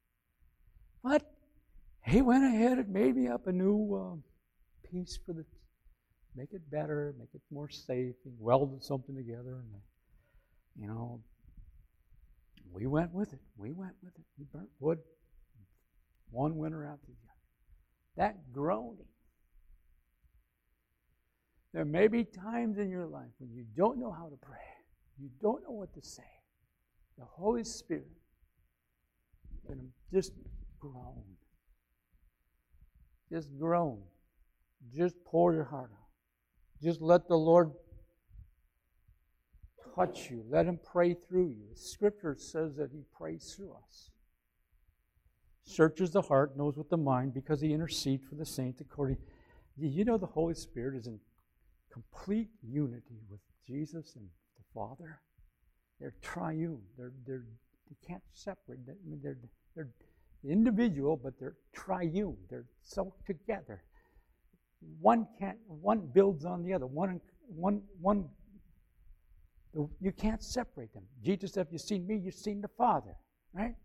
But 1.04 1.24
he 2.06 2.22
went 2.22 2.44
ahead 2.44 2.78
and 2.78 2.90
made 2.90 3.16
me 3.16 3.28
up 3.28 3.48
a 3.48 3.52
new 3.52 3.96
um, 3.96 4.24
piece 4.90 5.20
for 5.26 5.34
the, 5.34 5.46
make 6.36 6.54
it 6.54 6.70
better, 6.70 7.14
make 7.18 7.30
it 7.34 7.42
more 7.52 7.70
safe. 7.70 8.16
He 8.24 8.32
welded 8.40 8.84
something 8.84 9.16
together, 9.16 9.62
and 9.62 9.82
you 10.80 10.88
know, 10.88 11.22
we 12.72 12.88
went 12.88 13.14
with 13.14 13.34
it. 13.34 13.42
We 13.58 13.72
went 13.72 13.94
with 14.04 14.14
it. 14.16 14.26
We 14.38 14.46
burnt 14.52 14.70
wood 14.80 15.00
one 16.32 16.58
winter 16.58 16.84
after 16.84 17.08
the 17.08 17.14
other. 17.14 18.34
That 18.34 18.52
groaning. 18.52 19.06
There 21.74 21.86
may 21.86 22.08
be 22.08 22.24
times 22.24 22.78
in 22.78 22.90
your 22.90 23.08
life 23.08 23.32
when 23.40 23.52
you 23.52 23.66
don't 23.76 24.00
know 24.00 24.12
how 24.12 24.30
to 24.30 24.38
pray, 24.42 24.58
you 25.20 25.30
don't 25.42 25.64
know 25.64 25.72
what 25.72 25.94
to 25.94 26.02
say. 26.02 26.24
The 27.18 27.26
Holy 27.26 27.64
Spirit 27.64 28.08
can 29.68 29.92
just 30.12 30.34
groan. 30.80 31.24
Just 33.32 33.50
groan. 33.58 34.00
Just 34.96 35.16
pour 35.26 35.54
your 35.54 35.64
heart 35.64 35.92
out. 35.94 36.08
Just 36.82 37.02
let 37.02 37.28
the 37.28 37.38
Lord 37.38 37.72
touch 39.96 40.30
you. 40.30 40.44
Let 40.50 40.66
Him 40.66 40.80
pray 40.84 41.14
through 41.14 41.50
you. 41.50 41.68
Scripture 41.76 42.36
says 42.38 42.76
that 42.76 42.92
He 42.92 43.04
prays 43.16 43.54
through 43.56 43.74
us. 43.88 44.10
Searches 45.64 46.12
the 46.12 46.22
heart, 46.22 46.58
knows 46.58 46.76
what 46.76 46.90
the 46.90 46.98
mind, 46.98 47.34
because 47.34 47.62
He 47.62 47.74
intercedes 47.74 48.24
for 48.28 48.36
the 48.36 48.46
saints 48.46 48.82
according. 48.82 49.18
You 49.78 50.04
know 50.04 50.18
the 50.18 50.26
Holy 50.26 50.56
Spirit 50.56 50.96
is 50.96 51.08
in 51.08 51.20
complete 51.92 52.50
unity 52.62 53.22
with 53.30 53.40
Jesus 53.66 54.16
and 54.16 54.28
Father. 54.74 55.20
They're 56.00 56.16
triune. 56.22 56.82
They're, 56.98 57.14
they're, 57.26 57.46
they 57.90 58.08
can't 58.08 58.24
separate. 58.34 58.80
Mean, 59.06 59.20
they're, 59.24 59.38
they're 59.76 59.90
individual, 60.44 61.16
but 61.16 61.40
they're 61.40 61.56
triune. 61.74 62.38
They're 62.50 62.66
so 62.82 63.14
together. 63.26 63.84
One 65.00 65.28
can't. 65.40 65.58
One 65.68 66.10
builds 66.14 66.46
on 66.46 66.64
the 66.64 66.74
other. 66.74 66.86
One. 66.86 67.22
One. 67.48 67.82
One. 68.02 68.30
You 70.02 70.12
can't 70.12 70.44
separate 70.44 70.94
them. 70.94 71.04
Jesus 71.24 71.54
said, 71.54 71.68
"If 71.68 71.74
you've 71.74 71.82
seen 71.82 72.06
me, 72.06 72.18
you've 72.18 72.36
seen 72.36 72.62
the 72.62 72.68
Father." 72.68 73.16
Right? 73.54 73.76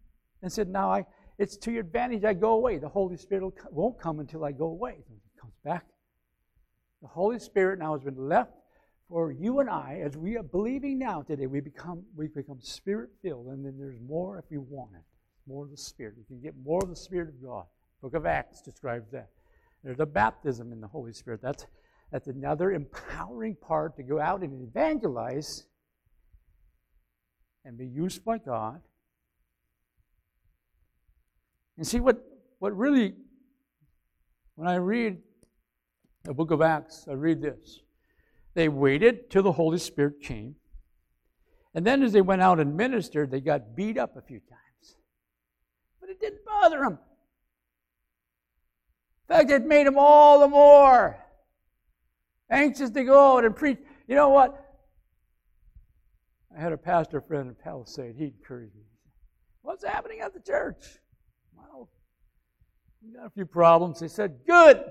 And 0.43 0.53
said, 0.53 0.69
"Now 0.69 0.93
I. 0.93 1.07
It's 1.39 1.57
to 1.59 1.71
your 1.71 1.83
advantage. 1.83 2.25
I 2.25 2.35
go 2.35 2.53
away. 2.55 2.79
The 2.79 2.89
Holy 2.89 3.17
Spirit 3.17 3.55
won't 3.71 3.99
come 3.99 4.19
until 4.19 4.45
I 4.45 4.51
go 4.51 4.67
away. 4.67 4.97
He 5.09 5.41
comes 5.41 5.55
back. 5.65 5.87
The 7.01 7.09
Holy 7.09 7.39
Spirit 7.39 7.79
now 7.79 7.93
has 7.93 8.03
been 8.03 8.29
left 8.29 8.58
for 9.09 9.33
you 9.33 9.61
and 9.61 9.71
I, 9.71 10.01
as 10.05 10.17
we 10.17 10.37
are 10.37 10.43
believing 10.43 10.99
now 10.99 11.23
today, 11.23 11.47
we 11.47 11.61
become 11.61 12.05
we 12.15 12.29
become 12.29 12.61
spirit 12.61 13.11
filled, 13.23 13.47
and 13.47 13.65
then 13.65 13.77
there's 13.79 13.99
more 14.07 14.39
if 14.39 14.45
we 14.51 14.59
want 14.59 14.91
it 14.95 15.03
more 15.49 15.65
of 15.65 15.71
the 15.71 15.77
Spirit. 15.77 16.15
You 16.19 16.25
can 16.25 16.41
get 16.41 16.55
more 16.63 16.81
of 16.83 16.91
the 16.91 16.97
Spirit 16.97 17.31
of 17.31 17.43
God. 17.43 17.65
Book 18.03 18.15
of 18.15 18.27
Acts 18.27 18.61
describes 18.61 19.11
that. 19.11 19.31
There's 19.83 20.01
a 20.01 20.07
baptism 20.07 20.73
in 20.73 20.81
the 20.81 20.87
Holy 20.87 21.13
Spirit. 21.13 21.41
That's, 21.43 21.67
that's 22.13 22.29
another 22.29 22.73
empowering 22.73 23.57
part 23.57 23.97
to 23.97 24.03
go 24.03 24.21
out 24.21 24.43
and 24.43 24.63
evangelize 24.69 25.65
and 27.65 27.79
be 27.79 27.87
used 27.87 28.25
by 28.25 28.39
God. 28.39 28.81
And 31.77 31.87
see 31.87 32.01
what, 32.01 32.19
what 32.59 32.77
really, 32.77 33.15
when 34.57 34.69
I 34.69 34.77
read 34.77 35.19
the 36.25 36.35
book 36.35 36.51
of 36.51 36.61
Acts, 36.61 37.07
I 37.09 37.15
read 37.15 37.41
this. 37.41 37.81
They 38.59 38.69
waited 38.69 39.31
till 39.31 39.43
the 39.43 39.53
Holy 39.53 39.79
Spirit 39.79 40.21
came. 40.21 40.57
And 41.75 41.87
then 41.87 42.03
as 42.03 42.13
they 42.13 42.21
went 42.21 42.43
out 42.43 42.59
and 42.59 42.77
ministered, 42.77 43.31
they 43.31 43.41
got 43.41 43.77
beat 43.77 43.97
up 43.97 44.17
a 44.17 44.21
few 44.21 44.41
times 44.41 44.59
but 46.09 46.13
it 46.13 46.21
didn't 46.21 46.45
bother 46.45 46.81
them. 46.81 46.99
In 49.29 49.37
fact, 49.37 49.51
it 49.51 49.67
made 49.67 49.87
them 49.87 49.97
all 49.99 50.41
the 50.41 50.49
more 50.49 51.19
anxious 52.51 52.91
to 52.91 53.05
go 53.05 53.37
out 53.37 53.45
and 53.45 53.55
preach. 53.55 53.79
You 54.07 54.15
know 54.15 54.31
what? 54.31 54.65
I 56.57 56.61
had 56.61 56.73
a 56.73 56.79
pastor 56.79 57.21
friend 57.21 57.49
in 57.49 57.55
Palisade. 57.55 58.15
He 58.17 58.25
encouraged 58.25 58.75
me. 58.75 58.83
What's 59.63 59.85
happening 59.85 60.21
at 60.21 60.33
the 60.33 60.41
church? 60.41 60.83
Well, 61.55 61.91
we 63.03 63.13
got 63.13 63.27
a 63.27 63.31
few 63.31 63.45
problems. 63.45 64.01
He 64.01 64.09
said, 64.09 64.39
Good. 64.47 64.83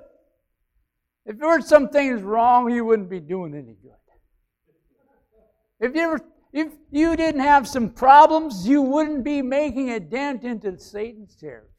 If 1.28 1.38
there 1.38 1.50
were 1.50 1.62
some 1.62 1.90
things 1.90 2.22
wrong, 2.22 2.72
you 2.72 2.86
wouldn't 2.86 3.10
be 3.10 3.20
doing 3.20 3.54
any 3.54 3.76
good. 3.84 3.92
If 5.80 5.94
you 5.94 6.18
if 6.54 6.72
you 6.90 7.16
didn't 7.18 7.42
have 7.42 7.68
some 7.68 7.90
problems, 7.90 8.68
you 8.68 8.82
wouldn't 8.82 9.26
be 9.26 9.42
making 9.42 9.92
a 9.92 10.00
dent 10.00 10.46
into 10.46 10.80
Satan's 10.80 11.36
territory. 11.36 11.70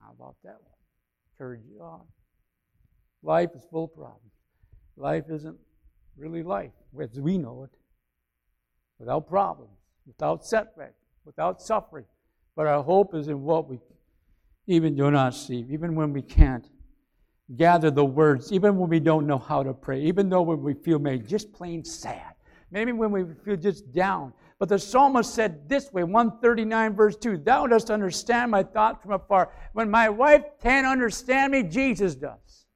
How 0.00 0.10
about 0.10 0.34
that 0.42 0.56
one? 0.60 0.74
Encourage 1.32 1.62
you 1.72 1.80
on. 1.80 2.02
Life 3.22 3.50
is 3.54 3.62
full 3.70 3.84
of 3.84 3.94
problems. 3.94 4.32
Life 4.96 5.24
isn't 5.30 5.56
really 6.16 6.42
life 6.42 6.72
as 7.00 7.20
we 7.20 7.38
know 7.38 7.64
it. 7.64 7.70
Without 8.98 9.28
problems, 9.28 9.78
without 10.04 10.44
setback, 10.44 10.94
without 11.24 11.62
suffering. 11.62 12.04
But 12.56 12.66
our 12.66 12.82
hope 12.82 13.14
is 13.14 13.28
in 13.28 13.42
what 13.42 13.68
we 13.68 13.78
even 14.66 14.96
do 14.96 15.10
not 15.10 15.34
see, 15.34 15.64
even 15.70 15.94
when 15.94 16.12
we 16.12 16.22
can't 16.22 16.68
gather 17.56 17.90
the 17.90 18.04
words, 18.04 18.52
even 18.52 18.76
when 18.76 18.88
we 18.88 19.00
don't 19.00 19.26
know 19.26 19.38
how 19.38 19.62
to 19.62 19.74
pray, 19.74 20.02
even 20.02 20.28
though 20.28 20.42
when 20.42 20.62
we 20.62 20.74
feel 20.74 20.98
maybe 20.98 21.26
just 21.26 21.52
plain 21.52 21.84
sad 21.84 22.32
maybe 22.72 22.90
when 22.90 23.12
we 23.12 23.24
feel 23.44 23.56
just 23.56 23.92
down. 23.92 24.32
But 24.58 24.68
the 24.68 24.78
psalmist 24.78 25.34
said 25.34 25.68
this 25.68 25.92
way 25.92 26.02
139, 26.02 26.94
verse 26.94 27.16
2 27.16 27.36
Thou 27.38 27.66
dost 27.66 27.90
understand 27.90 28.50
my 28.50 28.62
thought 28.62 29.02
from 29.02 29.12
afar. 29.12 29.52
When 29.74 29.90
my 29.90 30.08
wife 30.08 30.42
can't 30.60 30.86
understand 30.86 31.52
me, 31.52 31.62
Jesus 31.62 32.14
does. 32.14 32.66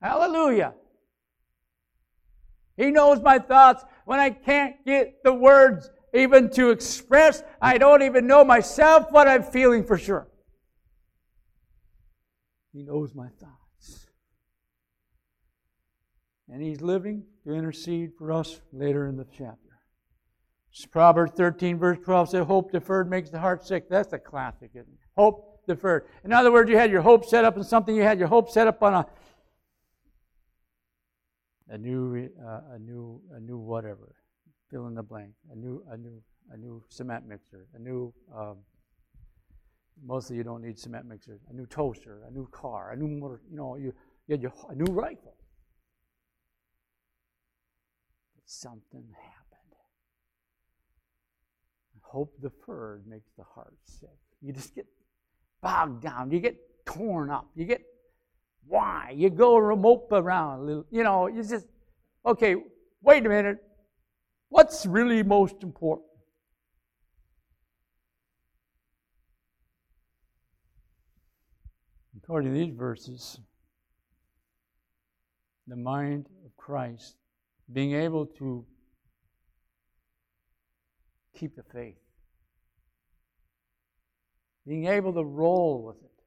Hallelujah. 0.00 0.74
He 2.76 2.90
knows 2.90 3.20
my 3.20 3.38
thoughts 3.38 3.84
when 4.04 4.18
I 4.18 4.30
can't 4.30 4.84
get 4.84 5.22
the 5.22 5.32
words 5.32 5.90
even 6.12 6.50
to 6.50 6.70
express. 6.70 7.42
I 7.60 7.78
don't 7.78 8.02
even 8.02 8.26
know 8.26 8.44
myself 8.44 9.10
what 9.12 9.28
I'm 9.28 9.42
feeling 9.42 9.84
for 9.84 9.96
sure. 9.96 10.26
He 12.72 12.82
knows 12.82 13.14
my 13.14 13.28
thoughts. 13.28 14.06
And 16.48 16.62
he's 16.62 16.80
living 16.80 17.24
to 17.44 17.54
intercede 17.54 18.12
for 18.16 18.32
us 18.32 18.60
later 18.72 19.06
in 19.06 19.16
the 19.16 19.26
chapter. 19.36 19.58
Proverbs 20.90 21.32
13, 21.36 21.78
verse 21.78 21.98
12 22.02 22.30
says, 22.30 22.46
Hope 22.46 22.72
deferred 22.72 23.10
makes 23.10 23.30
the 23.30 23.38
heart 23.38 23.66
sick. 23.66 23.88
That's 23.90 24.12
a 24.12 24.18
classic, 24.18 24.70
isn't 24.74 24.92
it? 24.92 24.98
Hope 25.16 25.60
deferred. 25.66 26.06
In 26.24 26.32
other 26.32 26.50
words, 26.50 26.70
you 26.70 26.78
had 26.78 26.90
your 26.90 27.02
hope 27.02 27.26
set 27.26 27.44
up 27.44 27.56
in 27.56 27.64
something, 27.64 27.94
you 27.94 28.02
had 28.02 28.18
your 28.18 28.28
hope 28.28 28.50
set 28.50 28.66
up 28.66 28.82
on 28.82 28.94
a 28.94 29.06
a 31.68 31.78
new, 31.78 32.28
uh, 32.46 32.60
a 32.72 32.78
new, 32.78 33.20
a 33.34 33.40
new 33.40 33.56
whatever, 33.56 34.14
fill 34.70 34.86
in 34.88 34.94
the 34.94 35.02
blank, 35.02 35.32
a 35.50 35.56
new, 35.56 35.82
a 35.90 35.96
new, 35.96 36.22
a 36.50 36.56
new 36.56 36.82
cement 36.88 37.26
mixer, 37.26 37.66
a 37.74 37.78
new. 37.78 38.12
Um, 38.34 38.58
mostly 40.04 40.36
you 40.36 40.44
don't 40.44 40.62
need 40.62 40.78
cement 40.78 41.06
mixers. 41.06 41.40
A 41.50 41.54
new 41.54 41.66
toaster, 41.66 42.22
a 42.28 42.30
new 42.30 42.48
car, 42.48 42.92
a 42.92 42.96
new 42.96 43.08
motor. 43.08 43.40
You 43.50 43.56
know, 43.56 43.76
you, 43.76 43.92
you 44.26 44.32
had 44.32 44.42
your, 44.42 44.52
a 44.68 44.74
new 44.74 44.92
rifle. 44.92 45.36
But 48.34 48.44
something 48.46 49.04
happened. 49.14 49.42
Hope 52.12 52.38
deferred 52.42 53.06
makes 53.06 53.30
the 53.38 53.44
heart 53.54 53.74
sick. 53.84 54.10
You 54.42 54.52
just 54.52 54.74
get 54.74 54.84
bogged 55.62 56.02
down. 56.02 56.30
You 56.30 56.40
get 56.40 56.56
torn 56.84 57.30
up. 57.30 57.46
You 57.54 57.64
get 57.64 57.80
why? 58.66 59.14
You 59.16 59.30
go 59.30 59.74
mope 59.74 60.12
around 60.12 60.60
a 60.60 60.62
little. 60.62 60.84
You 60.90 61.04
know, 61.04 61.26
you 61.26 61.42
just, 61.42 61.66
okay, 62.26 62.56
wait 63.02 63.24
a 63.24 63.28
minute. 63.30 63.58
What's 64.50 64.84
really 64.84 65.22
most 65.22 65.62
important? 65.62 66.06
According 72.22 72.52
to 72.52 72.58
these 72.58 72.72
verses, 72.74 73.40
the 75.66 75.76
mind 75.76 76.28
of 76.44 76.56
Christ, 76.56 77.16
being 77.72 77.94
able 77.94 78.26
to 78.26 78.64
keep 81.36 81.56
the 81.56 81.62
faith, 81.62 81.98
being 84.66 84.86
able 84.86 85.12
to 85.14 85.24
roll 85.24 85.82
with 85.82 86.02
it, 86.02 86.22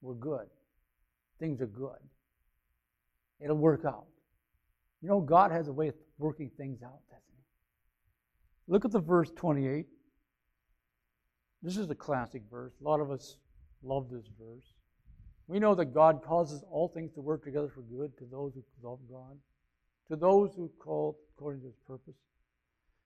we're 0.00 0.14
good 0.14 0.46
things 1.38 1.60
are 1.60 1.66
good. 1.66 1.98
It'll 3.40 3.56
work 3.56 3.84
out. 3.84 4.06
You 5.02 5.08
know, 5.08 5.20
God 5.20 5.50
has 5.50 5.68
a 5.68 5.72
way 5.72 5.88
of 5.88 5.94
working 6.18 6.50
things 6.56 6.82
out, 6.82 7.00
doesn't 7.08 7.22
He? 7.28 8.72
Look 8.72 8.84
at 8.84 8.92
the 8.92 9.00
verse 9.00 9.30
28. 9.36 9.86
This 11.62 11.76
is 11.76 11.90
a 11.90 11.94
classic 11.94 12.42
verse. 12.50 12.72
A 12.80 12.84
lot 12.84 13.00
of 13.00 13.10
us 13.10 13.36
love 13.82 14.08
this 14.10 14.24
verse. 14.40 14.72
We 15.46 15.58
know 15.58 15.74
that 15.74 15.86
God 15.86 16.22
causes 16.24 16.62
all 16.70 16.88
things 16.88 17.12
to 17.14 17.20
work 17.20 17.44
together 17.44 17.68
for 17.68 17.82
good 17.82 18.16
to 18.18 18.24
those 18.30 18.54
who 18.54 18.62
love 18.82 18.98
God, 19.10 19.36
to 20.08 20.16
those 20.16 20.54
who 20.54 20.70
call 20.78 21.18
according 21.36 21.60
to 21.62 21.66
His 21.66 21.76
purpose. 21.86 22.14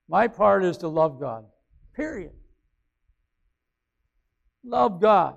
My 0.09 0.29
part 0.29 0.64
is 0.64 0.77
to 0.79 0.88
love 0.88 1.18
God, 1.18 1.44
period. 1.94 2.33
Love 4.64 5.01
God. 5.01 5.37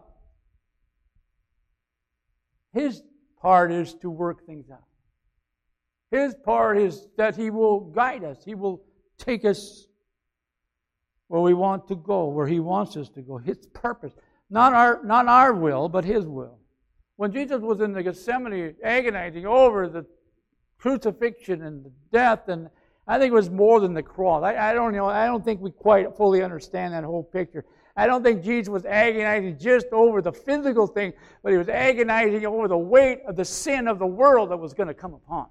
His 2.73 3.01
part 3.41 3.71
is 3.71 3.95
to 3.95 4.09
work 4.09 4.45
things 4.45 4.69
out. 4.69 4.83
His 6.11 6.35
part 6.35 6.77
is 6.77 7.07
that 7.17 7.35
He 7.35 7.49
will 7.49 7.79
guide 7.79 8.23
us. 8.23 8.43
He 8.45 8.55
will 8.55 8.83
take 9.17 9.43
us 9.43 9.87
where 11.27 11.41
we 11.41 11.53
want 11.53 11.87
to 11.87 11.95
go, 11.95 12.27
where 12.27 12.47
He 12.47 12.59
wants 12.59 12.95
us 12.97 13.09
to 13.09 13.21
go. 13.21 13.37
His 13.37 13.65
purpose. 13.73 14.13
Not 14.49 14.73
our, 14.73 15.01
not 15.03 15.27
our 15.27 15.53
will, 15.53 15.89
but 15.89 16.03
His 16.05 16.25
will. 16.27 16.60
When 17.17 17.31
Jesus 17.31 17.61
was 17.61 17.81
in 17.81 17.93
the 17.93 18.03
Gethsemane 18.03 18.75
agonizing 18.83 19.45
over 19.45 19.87
the 19.87 20.05
crucifixion 20.77 21.61
and 21.61 21.85
the 21.85 21.91
death, 22.11 22.47
and 22.47 22.69
I 23.07 23.19
think 23.19 23.31
it 23.31 23.35
was 23.35 23.49
more 23.49 23.79
than 23.79 23.93
the 23.93 24.03
cross. 24.03 24.43
I, 24.43 24.71
I 24.71 24.73
don't 24.73 24.93
know. 24.93 25.07
I 25.07 25.25
don't 25.25 25.43
think 25.43 25.61
we 25.61 25.71
quite 25.71 26.15
fully 26.15 26.41
understand 26.41 26.93
that 26.93 27.03
whole 27.03 27.23
picture. 27.23 27.65
I 27.95 28.07
don't 28.07 28.23
think 28.23 28.43
Jesus 28.43 28.69
was 28.69 28.85
agonizing 28.85 29.59
just 29.59 29.87
over 29.91 30.21
the 30.21 30.31
physical 30.31 30.87
thing, 30.87 31.13
but 31.43 31.51
he 31.51 31.57
was 31.57 31.69
agonizing 31.69 32.45
over 32.45 32.67
the 32.67 32.77
weight 32.77 33.19
of 33.27 33.35
the 33.35 33.45
sin 33.45 33.87
of 33.87 33.99
the 33.99 34.07
world 34.07 34.51
that 34.51 34.57
was 34.57 34.73
going 34.73 34.87
to 34.87 34.93
come 34.93 35.13
upon. 35.13 35.47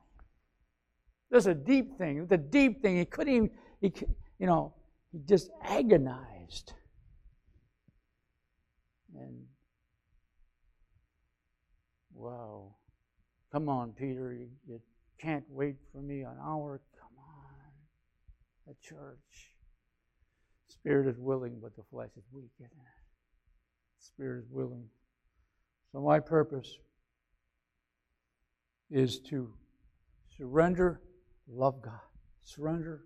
This 1.31 1.45
is 1.45 1.49
a 1.49 1.55
deep 1.55 1.97
thing. 1.99 2.27
The 2.27 2.39
deep 2.39 2.83
thing. 2.83 2.97
He 2.97 3.05
couldn't 3.05 3.35
even, 3.35 3.51
he, 3.81 3.93
you 4.39 4.47
know, 4.47 4.75
he 5.13 5.21
just 5.29 5.51
agonized. 5.63 6.73
And, 9.15 9.45
wow. 12.21 12.75
Come 13.53 13.69
on, 13.69 13.93
Peter. 13.93 14.33
You, 14.33 14.49
you 14.67 14.81
can't 15.19 15.45
wait 15.49 15.77
for 15.93 15.99
me 15.99 16.21
an 16.21 16.37
hour. 16.43 16.81
Come 16.99 17.19
on. 17.19 17.55
The 18.67 18.75
church. 18.83 19.57
Spirit 20.69 21.09
is 21.09 21.19
willing, 21.19 21.59
but 21.61 21.75
the 21.77 21.83
flesh 21.91 22.11
is 22.17 22.25
weak, 22.33 22.51
isn't 22.59 22.71
it? 22.71 23.01
Spirit 23.99 24.45
is 24.45 24.51
willing. 24.51 24.85
So 25.93 26.01
my 26.01 26.21
purpose 26.21 26.79
is 28.91 29.19
to 29.21 29.53
surrender, 30.37 31.01
love 31.49 31.83
God. 31.83 32.01
Surrender, 32.43 33.03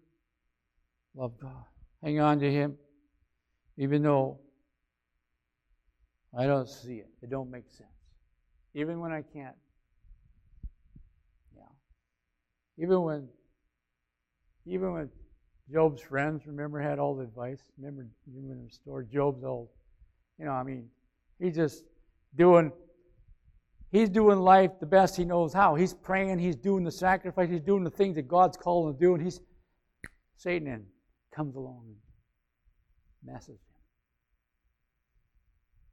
love 1.14 1.33
God. 1.40 1.64
Hang 2.03 2.20
on 2.20 2.38
to 2.40 2.50
Him, 2.50 2.77
even 3.79 4.03
though 4.03 4.38
I 6.37 6.46
don't 6.46 6.68
see 6.68 6.96
it. 6.96 7.09
It 7.22 7.31
don't 7.31 7.50
make 7.50 7.70
sense. 7.70 7.93
Even 8.75 9.01
when 9.01 9.13
I 9.13 9.23
can't. 9.23 9.57
Yeah. 11.57 11.63
Even 12.79 13.03
when 13.03 13.29
even 14.67 14.93
when 14.93 15.11
Job's 15.73 16.03
friends, 16.03 16.47
remember, 16.47 16.81
had 16.81 16.99
all 16.99 17.15
the 17.15 17.25
advice. 17.25 17.61
Remember, 17.79 18.07
remember 18.27 18.65
the 18.67 18.75
story. 18.75 19.07
Job's 19.13 19.45
old. 19.45 19.69
You 20.39 20.47
know, 20.47 20.53
I 20.53 20.63
mean, 20.63 20.89
he's 21.39 21.55
just 21.55 21.85
doing. 22.37 22.73
He's 23.93 24.09
doing 24.09 24.41
life 24.41 24.73
the 24.81 24.87
best 24.87 25.17
he 25.17 25.25
knows 25.25 25.53
how. 25.53 25.77
He's 25.77 25.95
praying. 25.95 26.41
He's 26.41 26.57
doing 26.57 26.83
the 26.83 26.91
sacrifice. 26.91 27.49
He's 27.49 27.61
doing 27.61 27.85
the 27.85 27.91
things 27.91 28.17
that 28.17 28.27
God's 28.27 28.57
calling 28.57 28.89
him 28.89 28.99
to 28.99 29.01
do. 29.01 29.15
And 29.15 29.23
he's 29.23 29.41
Satan 30.37 30.67
in, 30.67 30.85
comes 31.33 31.55
along 31.55 31.85
and 31.87 33.33
messes 33.33 33.51
him. 33.51 33.57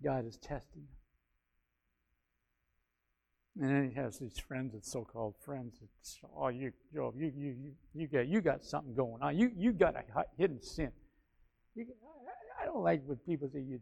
God 0.03 0.25
is 0.25 0.37
testing 0.37 0.81
him. 0.81 0.87
And 3.59 3.69
then 3.69 3.89
he 3.89 3.99
has 3.99 4.17
these 4.17 4.39
friends, 4.39 4.73
it's 4.75 4.91
so-called 4.91 5.35
friends. 5.43 5.75
It's, 5.99 6.19
oh, 6.37 6.47
you, 6.47 6.71
Job, 6.93 7.15
you, 7.17 7.31
you, 7.35 7.55
you, 7.61 7.71
you 7.93 8.07
got, 8.07 8.27
you 8.27 8.41
got 8.41 8.63
something 8.63 8.95
going 8.95 9.21
on. 9.21 9.37
You, 9.37 9.51
you 9.57 9.73
got 9.73 9.95
a 9.95 10.03
hidden 10.37 10.61
sin. 10.61 10.91
You, 11.75 11.85
I, 12.59 12.63
I 12.63 12.65
don't 12.65 12.81
like 12.81 13.01
when 13.05 13.17
people 13.17 13.49
say 13.53 13.59
you, 13.59 13.79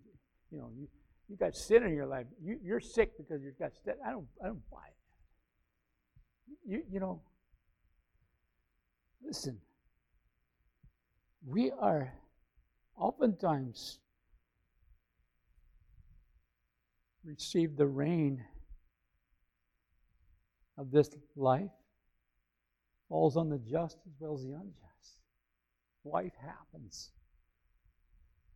you 0.52 0.58
know, 0.58 0.72
you, 0.76 0.88
you 1.28 1.38
got 1.38 1.56
sin 1.56 1.84
in 1.84 1.94
your 1.94 2.08
life. 2.08 2.26
You, 2.44 2.58
you're 2.64 2.80
sick 2.80 3.16
because 3.18 3.44
you've 3.44 3.60
got 3.60 3.72
sin. 3.86 3.94
I 4.06 4.10
don't, 4.12 4.26
I 4.44 4.48
don't 4.48 4.70
buy 4.72 4.78
it. 4.88 6.72
You, 6.72 6.84
you 6.92 7.00
know, 7.00 7.22
listen. 9.24 9.60
We 11.46 11.72
are 11.80 12.12
oftentimes 12.98 14.00
receive 17.24 17.78
the 17.78 17.88
rain 17.88 18.44
of 20.80 20.92
this 20.92 21.10
life 21.36 21.70
falls 23.10 23.36
on 23.36 23.50
the 23.50 23.58
just 23.58 23.98
as 24.08 24.14
well 24.20 24.36
as 24.36 24.44
the 24.44 24.54
unjust. 24.54 25.20
Life 26.06 26.34
happens. 26.42 27.12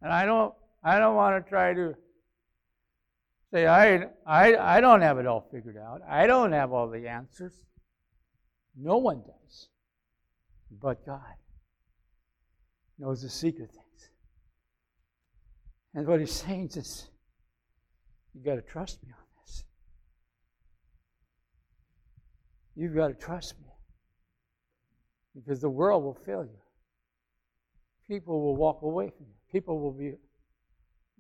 And 0.01 0.11
I 0.11 0.25
don't 0.25 0.53
I 0.83 0.99
don't 0.99 1.15
want 1.15 1.43
to 1.43 1.49
try 1.49 1.73
to 1.73 1.95
say 3.51 3.67
I, 3.67 4.07
I 4.25 4.55
I 4.55 4.81
don't 4.81 5.01
have 5.01 5.19
it 5.19 5.27
all 5.27 5.47
figured 5.51 5.77
out. 5.77 6.01
I 6.07 6.25
don't 6.25 6.53
have 6.53 6.71
all 6.71 6.89
the 6.89 7.07
answers. 7.07 7.53
No 8.75 8.97
one 8.97 9.21
does. 9.21 9.67
But 10.71 11.05
God 11.05 11.19
knows 12.97 13.21
the 13.21 13.29
secret 13.29 13.69
things. 13.69 14.09
And 15.93 16.07
what 16.07 16.21
he's 16.21 16.31
saying 16.31 16.71
is 16.75 17.07
you 18.33 18.43
got 18.43 18.55
to 18.55 18.61
trust 18.61 19.03
me 19.03 19.11
on 19.11 19.23
You've 22.75 22.95
got 22.95 23.07
to 23.07 23.13
trust 23.13 23.55
me. 23.59 23.67
Because 25.35 25.61
the 25.61 25.69
world 25.69 26.03
will 26.03 26.13
fail 26.13 26.43
you. 26.43 26.59
People 28.07 28.41
will 28.41 28.55
walk 28.55 28.81
away 28.81 29.09
from 29.09 29.25
you. 29.27 29.35
People 29.51 29.79
will 29.79 29.91
be 29.91 30.13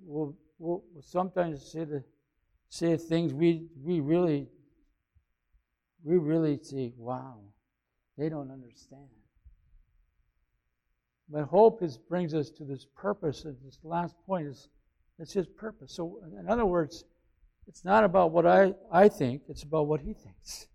will, 0.05 0.35
will 0.59 0.83
sometimes 1.01 1.71
say 1.71 1.85
the 1.85 2.03
say 2.69 2.97
things 2.97 3.33
we 3.33 3.67
we 3.83 3.99
really 3.99 4.47
we 6.03 6.17
really 6.17 6.59
see, 6.61 6.93
wow, 6.97 7.37
they 8.17 8.29
don't 8.29 8.51
understand. 8.51 9.07
But 11.29 11.45
hope 11.45 11.81
is 11.81 11.97
brings 11.97 12.33
us 12.33 12.49
to 12.51 12.65
this 12.65 12.85
purpose, 12.95 13.45
and 13.45 13.55
this 13.65 13.79
last 13.83 14.15
point 14.27 14.47
is 14.47 14.67
it's 15.17 15.33
his 15.33 15.47
purpose. 15.47 15.93
So 15.95 16.19
in 16.39 16.49
other 16.49 16.65
words, 16.65 17.05
it's 17.67 17.85
not 17.85 18.03
about 18.03 18.31
what 18.31 18.45
I, 18.45 18.73
I 18.91 19.07
think, 19.07 19.43
it's 19.47 19.63
about 19.63 19.87
what 19.87 20.01
he 20.01 20.13
thinks. 20.13 20.67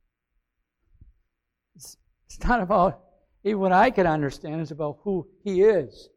It's, 1.79 1.97
it's 2.27 2.45
not 2.45 2.61
about 2.61 3.01
even 3.45 3.61
what 3.61 3.73
I 3.73 3.91
can 3.91 4.07
understand, 4.07 4.61
it's 4.61 4.73
about 4.73 4.99
who 5.03 5.29
He 5.45 5.62
is. 5.62 6.09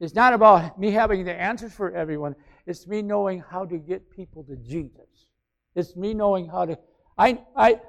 It's 0.00 0.14
not 0.14 0.34
about 0.34 0.78
me 0.78 0.90
having 0.90 1.24
the 1.24 1.32
answers 1.32 1.72
for 1.72 1.94
everyone. 1.94 2.34
It's 2.66 2.86
me 2.86 3.00
knowing 3.00 3.42
how 3.48 3.64
to 3.64 3.78
get 3.78 4.10
people 4.10 4.42
to 4.44 4.56
Jesus. 4.56 5.28
It's 5.76 5.94
me 5.94 6.14
knowing 6.14 6.48
how 6.48 6.66
to. 6.66 6.78
I, 7.16 7.38
I, 7.56 7.80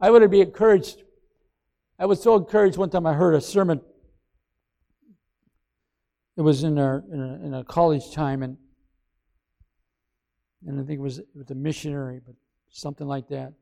I 0.00 0.10
would 0.10 0.30
be 0.30 0.42
encouraged. 0.42 1.02
I 1.98 2.04
was 2.04 2.22
so 2.22 2.36
encouraged 2.36 2.76
one 2.76 2.90
time 2.90 3.06
I 3.06 3.14
heard 3.14 3.34
a 3.34 3.40
sermon. 3.40 3.80
It 6.36 6.42
was 6.42 6.62
in 6.62 6.76
a, 6.76 7.02
in 7.10 7.20
a, 7.20 7.46
in 7.46 7.54
a 7.54 7.64
college 7.64 8.12
time, 8.12 8.42
and, 8.42 8.58
and 10.66 10.78
I 10.78 10.84
think 10.84 10.98
it 10.98 11.02
was, 11.02 11.22
with 11.34 11.50
a 11.50 11.54
missionary, 11.54 12.20
but 12.24 12.34
something 12.70 13.06
like 13.06 13.28
that. 13.28 13.54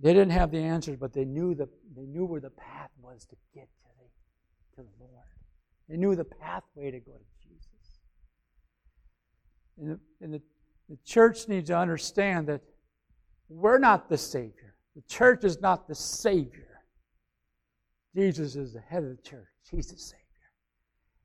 They 0.00 0.12
didn't 0.12 0.30
have 0.30 0.50
the 0.50 0.58
answers, 0.58 0.96
but 0.96 1.12
they 1.12 1.24
knew, 1.24 1.54
the, 1.54 1.68
they 1.96 2.06
knew 2.06 2.24
where 2.24 2.40
the 2.40 2.50
path 2.50 2.90
was 3.02 3.24
to 3.26 3.36
get 3.54 3.68
to 3.82 3.88
the, 3.98 4.82
to 4.82 4.88
the 4.88 5.04
Lord. 5.04 5.24
They 5.88 5.96
knew 5.96 6.14
the 6.14 6.24
pathway 6.24 6.90
to 6.90 7.00
go 7.00 7.12
to 7.12 7.48
Jesus. 7.48 8.00
And 9.78 9.90
the, 9.90 10.00
and 10.20 10.34
the, 10.34 10.42
the 10.88 10.98
church 11.04 11.48
needs 11.48 11.68
to 11.68 11.76
understand 11.76 12.46
that 12.46 12.60
we're 13.48 13.78
not 13.78 14.08
the 14.08 14.18
Savior. 14.18 14.74
The 14.94 15.02
church 15.02 15.44
is 15.44 15.60
not 15.60 15.88
the 15.88 15.94
Savior. 15.94 16.82
Jesus 18.14 18.56
is 18.56 18.72
the 18.72 18.80
head 18.80 19.02
of 19.02 19.10
the 19.10 19.22
church. 19.22 19.46
He's 19.70 19.88
the 19.88 19.98
Savior. 19.98 20.24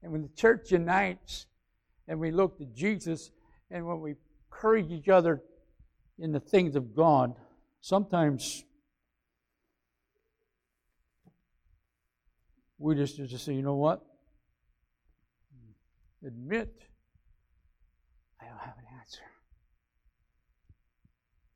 And 0.01 0.11
when 0.11 0.21
the 0.21 0.29
church 0.29 0.71
unites 0.71 1.45
and 2.07 2.19
we 2.19 2.31
look 2.31 2.57
to 2.57 2.65
Jesus 2.65 3.31
and 3.71 3.85
when 3.85 4.01
we 4.01 4.15
encourage 4.51 4.91
each 4.91 5.09
other 5.09 5.41
in 6.19 6.31
the 6.31 6.39
things 6.39 6.75
of 6.75 6.95
God, 6.95 7.33
sometimes 7.83 8.63
we 12.77 12.95
just, 12.95 13.17
just 13.17 13.43
say, 13.45 13.53
you 13.53 13.61
know 13.61 13.75
what? 13.75 14.01
Admit 16.25 16.71
I 18.41 18.45
don't 18.45 18.59
have 18.59 18.77
an 18.77 18.85
answer. 18.99 19.23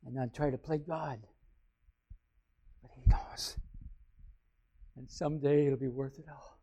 And 0.04 0.14
not 0.14 0.34
try 0.34 0.50
to 0.50 0.58
play 0.58 0.78
God. 0.78 1.18
But 2.82 2.90
He 2.94 3.10
knows. 3.10 3.56
And 4.96 5.10
someday 5.10 5.66
it'll 5.66 5.78
be 5.78 5.88
worth 5.88 6.18
it 6.18 6.26
all. 6.30 6.60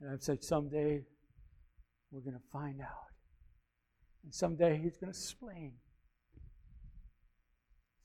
And 0.00 0.10
I've 0.10 0.22
said, 0.22 0.44
someday 0.44 1.00
we're 2.10 2.20
going 2.20 2.34
to 2.34 2.48
find 2.52 2.82
out. 2.82 3.08
And 4.22 4.34
someday 4.34 4.78
He's 4.82 4.98
going 4.98 5.12
to 5.12 5.18
explain. 5.18 5.72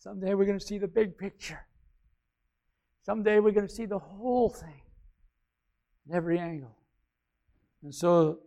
Someday 0.05 0.35
we're 0.35 0.45
going 0.45 0.59
to 0.59 0.63
see 0.63 0.77
the 0.77 0.87
big 0.87 1.17
picture. 1.17 1.65
Someday 3.07 3.39
we're 3.39 3.49
going 3.49 3.67
to 3.67 3.73
see 3.73 3.87
the 3.87 3.97
whole 3.97 4.49
thing 4.49 4.83
in 6.07 6.15
every 6.15 6.37
angle. 6.37 6.77
And 7.81 7.91
so 7.91 8.37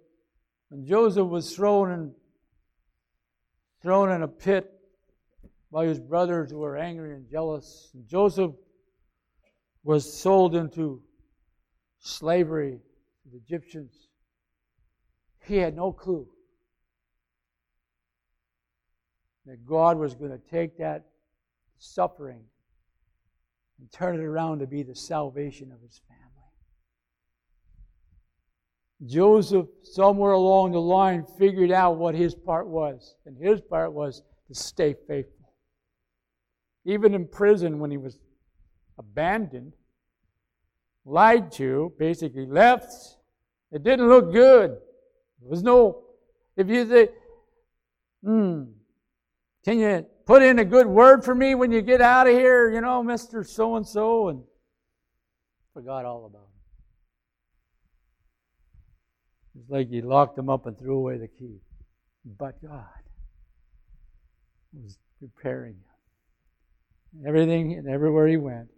when 0.69 0.87
Joseph 0.87 1.27
was 1.27 1.57
thrown 1.57 1.91
in, 1.91 2.15
thrown 3.83 4.13
in 4.13 4.23
a 4.23 4.29
pit 4.29 4.71
by 5.73 5.87
his 5.87 5.99
brothers 5.99 6.53
who 6.53 6.59
were 6.59 6.77
angry 6.77 7.13
and 7.13 7.29
jealous, 7.29 7.91
and 7.93 8.07
Joseph 8.07 8.53
was 9.83 10.17
sold 10.17 10.55
into 10.55 11.03
slavery 11.99 12.79
to 13.25 13.31
the 13.33 13.37
Egyptians, 13.37 14.07
he 15.45 15.57
had 15.57 15.75
no 15.75 15.91
clue 15.91 16.29
that 19.45 19.67
God 19.67 19.99
was 19.99 20.15
going 20.15 20.31
to 20.31 20.39
take 20.39 20.79
that 20.79 21.08
suffering 21.79 22.43
and 23.79 23.91
turn 23.93 24.17
it 24.17 24.25
around 24.25 24.59
to 24.59 24.67
be 24.67 24.83
the 24.83 24.95
salvation 24.95 25.73
of 25.73 25.81
his 25.81 26.01
family. 26.09 26.25
Joseph, 29.07 29.69
somewhere 29.83 30.33
along 30.33 30.73
the 30.73 30.81
line, 30.81 31.25
figured 31.39 31.71
out 31.71 31.97
what 31.97 32.15
his 32.15 32.35
part 32.35 32.67
was, 32.67 33.15
and 33.27 33.37
his 33.37 33.61
part 33.61 33.93
was 33.93 34.23
to 34.49 34.55
stay 34.55 34.95
faithful. 35.07 35.53
Even 36.85 37.15
in 37.15 37.27
prison, 37.27 37.79
when 37.79 37.91
he 37.91 37.97
was 37.97 38.19
abandoned, 38.99 39.75
lied 41.05 41.53
to, 41.53 41.93
basically 41.99 42.47
left, 42.47 42.93
it 43.71 43.85
didn't 43.85 44.09
look 44.09 44.33
good. 44.33 44.71
There 45.41 45.51
was 45.51 45.63
no, 45.63 46.03
if 46.57 46.69
you 46.69 46.89
say, 46.89 47.09
hmm, 48.25 48.65
can 49.65 49.79
you 49.79 50.07
put 50.29 50.43
in 50.43 50.59
a 50.59 50.65
good 50.65 50.87
word 50.87 51.25
for 51.25 51.35
me 51.35 51.55
when 51.55 51.73
you 51.73 51.81
get 51.81 52.03
out 52.03 52.27
of 52.27 52.35
here, 52.35 52.71
you 52.71 52.83
know, 52.83 53.03
Mr. 53.03 53.45
So 53.45 53.77
and 53.77 53.87
so, 53.87 54.29
and 54.29 54.43
forgot 55.73 56.05
all 56.05 56.27
about 56.27 56.43
him. 56.43 56.49
It's 59.59 59.71
like 59.71 59.89
he 59.89 60.03
locked 60.03 60.37
them 60.37 60.51
up 60.51 60.67
and 60.67 60.79
threw 60.79 60.99
away 60.99 61.17
the 61.17 61.29
key. 61.29 61.61
But 62.39 62.61
God 62.63 62.85
was 64.75 64.99
preparing 65.19 65.77
him. 65.77 67.27
Everything 67.27 67.73
and 67.73 67.89
everywhere 67.89 68.29
he 68.29 68.37
went, 68.37 68.69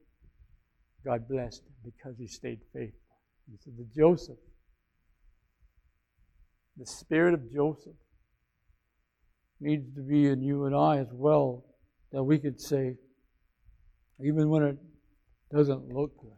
God 1.04 1.26
blessed 1.28 1.62
him 1.62 1.74
because 1.84 2.16
he 2.16 2.28
stayed 2.28 2.60
faithful. 2.72 3.00
He 3.50 3.58
said 3.58 3.76
to 3.76 3.84
Joseph, 3.92 4.38
the 6.76 6.86
spirit 6.86 7.34
of 7.34 7.52
Joseph 7.52 7.96
needs 9.60 9.94
to 9.94 10.00
be 10.00 10.26
in 10.26 10.42
you 10.42 10.64
and 10.64 10.74
I 10.74 10.98
as 10.98 11.08
well, 11.12 11.64
that 12.12 12.22
we 12.22 12.38
could 12.38 12.60
say, 12.60 12.96
even 14.24 14.48
when 14.48 14.62
it 14.62 14.76
doesn't 15.52 15.88
look 15.88 16.16
good, 16.20 16.30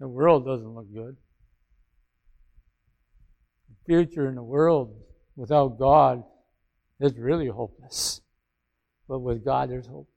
the 0.00 0.08
world 0.08 0.44
doesn't 0.44 0.74
look 0.74 0.92
good. 0.92 1.16
The 3.68 3.76
future 3.86 4.28
in 4.28 4.34
the 4.34 4.42
world 4.42 4.94
without 5.36 5.78
God 5.78 6.24
is 7.00 7.16
really 7.16 7.48
hopeless. 7.48 8.20
But 9.08 9.20
with 9.20 9.44
God, 9.44 9.70
there's 9.70 9.86
hope. 9.86 10.08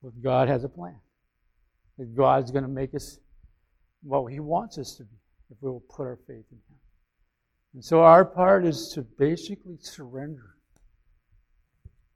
With 0.00 0.22
God 0.22 0.48
has 0.48 0.64
a 0.64 0.68
plan. 0.68 0.98
That 1.98 2.14
God's 2.16 2.50
going 2.50 2.64
to 2.64 2.70
make 2.70 2.94
us 2.94 3.18
what 4.02 4.32
He 4.32 4.40
wants 4.40 4.78
us 4.78 4.96
to 4.96 5.04
be 5.04 5.16
if 5.50 5.56
we 5.60 5.70
will 5.70 5.84
put 5.88 6.04
our 6.04 6.18
faith 6.26 6.44
in 6.50 6.58
Him. 6.68 6.71
And 7.74 7.84
so 7.84 8.02
our 8.02 8.24
part 8.24 8.64
is 8.64 8.88
to 8.94 9.02
basically 9.02 9.78
surrender. 9.80 10.56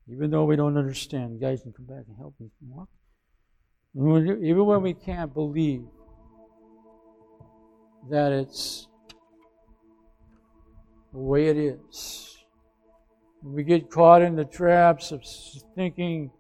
Even 0.08 0.30
though 0.30 0.44
we 0.44 0.56
don't 0.56 0.76
understand, 0.76 1.40
guys 1.40 1.62
can 1.62 1.72
come 1.72 1.86
back 1.86 2.04
and 2.06 2.16
help 2.16 2.34
me. 2.38 2.50
Even 3.96 4.66
when 4.66 4.82
we 4.82 4.94
can't 4.94 5.32
believe 5.32 5.82
that 8.10 8.30
it's 8.30 8.86
the 11.12 11.18
way 11.18 11.46
it 11.46 11.56
is. 11.56 12.36
we 13.42 13.62
get 13.62 13.90
caught 13.90 14.22
in 14.22 14.36
the 14.36 14.44
traps 14.44 15.12
of 15.12 15.24
thinking, 15.74 16.30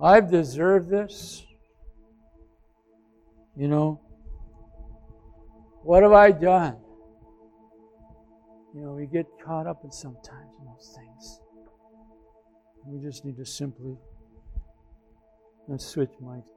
I've 0.00 0.30
deserved 0.30 0.88
this. 0.88 1.44
You 3.56 3.68
know, 3.68 4.00
what 5.82 6.02
have 6.02 6.12
I 6.12 6.30
done? 6.30 6.81
You 8.74 8.80
know, 8.80 8.92
we 8.92 9.06
get 9.06 9.26
caught 9.44 9.66
up 9.66 9.84
in 9.84 9.90
sometimes 9.90 10.50
in 10.58 10.64
those 10.64 10.96
things. 10.96 11.40
We 12.86 13.00
just 13.02 13.24
need 13.24 13.36
to 13.36 13.44
simply 13.44 13.96
let's 15.68 15.86
switch 15.86 16.10
mics. 16.22 16.51